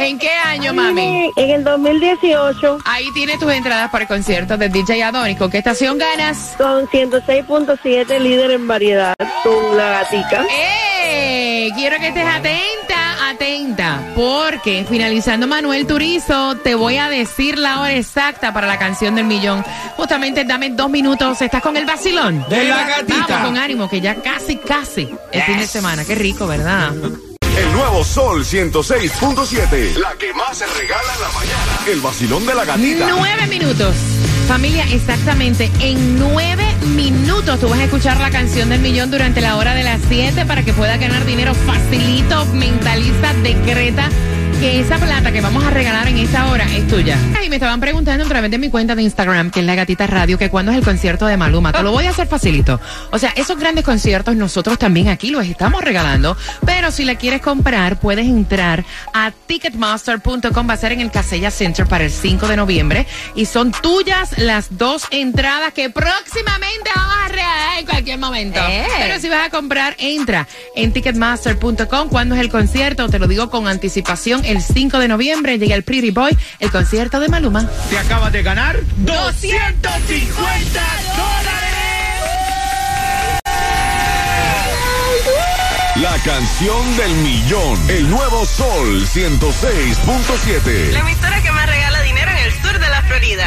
¿En 0.06 0.18
qué 0.18 0.30
año, 0.30 0.72
mami? 0.74 1.30
En 1.36 1.50
el 1.50 1.64
2018 1.64 2.78
Ahí 2.84 3.06
tienes 3.14 3.38
tus 3.38 3.52
entradas 3.52 3.90
para 3.90 4.02
el 4.04 4.08
concierto 4.08 4.56
de 4.56 4.68
DJ 4.68 5.02
Adonis. 5.02 5.36
¿Con 5.38 5.50
qué 5.50 5.58
estación 5.58 5.98
ganas? 5.98 6.54
con 6.56 6.86
106.7 6.88 8.18
líder 8.18 8.50
en 8.52 8.66
variedad 8.66 9.14
con 9.42 9.76
la 9.76 9.90
gatica. 9.90 10.46
¡Eh! 10.50 11.70
Quiero 11.76 11.98
que 11.98 12.08
estés 12.08 12.26
atenta, 12.26 13.30
atenta, 13.30 14.02
porque 14.14 14.84
finalizando 14.88 15.46
Manuel 15.46 15.86
Turizo, 15.86 16.56
te 16.56 16.74
voy 16.74 16.96
a 16.96 17.08
decir 17.08 17.58
la 17.58 17.80
hora 17.80 17.94
exacta 17.94 18.52
para 18.52 18.66
la 18.66 18.78
canción 18.78 19.14
del 19.14 19.24
millón. 19.26 19.64
Justamente 19.96 20.44
dame 20.44 20.70
dos 20.70 20.90
minutos, 20.90 21.40
estás 21.40 21.62
con 21.62 21.76
el 21.76 21.86
vacilón. 21.86 22.44
De 22.48 22.64
la 22.64 22.86
gatita. 22.86 23.26
Vamos 23.28 23.48
con 23.48 23.58
ánimo, 23.58 23.88
que 23.88 24.00
ya 24.00 24.16
casi, 24.16 24.56
casi 24.56 25.08
el 25.32 25.42
fin 25.42 25.58
de 25.58 25.66
semana. 25.66 26.04
Qué 26.04 26.14
rico, 26.14 26.46
¿verdad? 26.46 26.92
El 27.60 27.72
nuevo 27.74 28.02
Sol 28.02 28.42
106.7. 28.42 29.96
La 29.98 30.14
que 30.14 30.32
más 30.32 30.56
se 30.56 30.66
regala 30.66 31.12
en 31.14 31.20
la 31.20 31.28
mañana. 31.28 31.78
El 31.86 32.00
vacilón 32.00 32.46
de 32.46 32.54
la 32.54 32.64
gatita. 32.64 33.06
Nueve 33.10 33.46
minutos. 33.48 33.94
Familia, 34.48 34.86
exactamente 34.90 35.70
en 35.80 36.18
nueve 36.18 36.64
minutos 36.96 37.60
tú 37.60 37.68
vas 37.68 37.80
a 37.80 37.84
escuchar 37.84 38.18
la 38.18 38.30
canción 38.30 38.70
del 38.70 38.80
millón 38.80 39.10
durante 39.10 39.42
la 39.42 39.56
hora 39.58 39.74
de 39.74 39.82
las 39.82 40.00
siete 40.08 40.46
para 40.46 40.64
que 40.64 40.72
puedas 40.72 40.98
ganar 40.98 41.26
dinero 41.26 41.54
facilito, 41.54 42.46
mentaliza, 42.46 43.34
decreta 43.42 44.08
que 44.60 44.78
esa 44.78 44.98
plata 44.98 45.32
que 45.32 45.40
vamos 45.40 45.64
a 45.64 45.70
regalar 45.70 46.06
en 46.06 46.18
esta 46.18 46.50
hora 46.50 46.66
es 46.76 46.86
tuya. 46.86 47.16
Y 47.42 47.48
me 47.48 47.56
estaban 47.56 47.80
preguntando 47.80 48.24
a 48.26 48.28
través 48.28 48.50
de 48.50 48.58
mi 48.58 48.68
cuenta 48.68 48.94
de 48.94 49.02
Instagram, 49.02 49.50
que 49.50 49.60
es 49.60 49.66
la 49.66 49.74
gatita 49.74 50.06
radio, 50.06 50.36
que 50.36 50.50
cuándo 50.50 50.70
es 50.70 50.76
el 50.76 50.84
concierto 50.84 51.24
de 51.24 51.38
Maluma. 51.38 51.72
Te 51.72 51.82
lo 51.82 51.92
voy 51.92 52.04
a 52.04 52.10
hacer 52.10 52.26
facilito. 52.26 52.78
O 53.10 53.18
sea, 53.18 53.32
esos 53.36 53.58
grandes 53.58 53.86
conciertos 53.86 54.36
nosotros 54.36 54.78
también 54.78 55.08
aquí 55.08 55.30
los 55.30 55.46
estamos 55.46 55.82
regalando, 55.82 56.36
pero 56.66 56.90
si 56.90 57.04
la 57.04 57.14
quieres 57.14 57.40
comprar, 57.40 57.98
puedes 58.00 58.26
entrar 58.26 58.84
a 59.14 59.30
ticketmaster.com, 59.30 60.68
va 60.68 60.74
a 60.74 60.76
ser 60.76 60.92
en 60.92 61.00
el 61.00 61.10
Casella 61.10 61.50
Center 61.50 61.86
para 61.86 62.04
el 62.04 62.10
5 62.10 62.46
de 62.46 62.56
noviembre 62.56 63.06
y 63.34 63.46
son 63.46 63.72
tuyas 63.72 64.36
las 64.38 64.76
dos 64.76 65.04
entradas 65.10 65.72
que 65.72 65.88
próximamente 65.88 66.90
vamos 66.94 67.16
a 67.24 67.28
regalar 67.28 67.78
en 67.78 67.86
cualquier 67.86 68.18
momento. 68.18 68.60
Eh. 68.68 68.84
Pero 68.98 69.18
si 69.20 69.30
vas 69.30 69.46
a 69.46 69.50
comprar, 69.50 69.96
entra 69.98 70.46
en 70.76 70.92
ticketmaster.com. 70.92 72.08
¿Cuándo 72.10 72.34
es 72.34 72.42
el 72.42 72.50
concierto? 72.50 73.08
Te 73.08 73.18
lo 73.18 73.26
digo 73.26 73.48
con 73.48 73.66
anticipación. 73.66 74.44
El 74.50 74.60
5 74.60 74.98
de 74.98 75.06
noviembre 75.06 75.58
llega 75.58 75.76
el 75.76 75.84
Pretty 75.84 76.10
Boy, 76.10 76.36
el 76.58 76.72
concierto 76.72 77.20
de 77.20 77.28
Maluma. 77.28 77.70
Te 77.88 77.96
acabas 77.96 78.32
de 78.32 78.42
ganar 78.42 78.80
250 78.96 80.80
La 86.02 86.16
canción 86.24 86.96
del 86.96 87.12
millón. 87.18 87.90
El 87.90 88.10
nuevo 88.10 88.44
Sol 88.44 89.06
106.7. 89.06 90.98
emisora 90.98 91.42
que 91.42 91.52
más 91.52 91.68
regala 91.68 92.00
dinero 92.02 92.30
en 92.32 92.38
el 92.38 92.52
sur 92.52 92.72
de 92.72 92.88
la 92.88 93.02
Florida. 93.02 93.44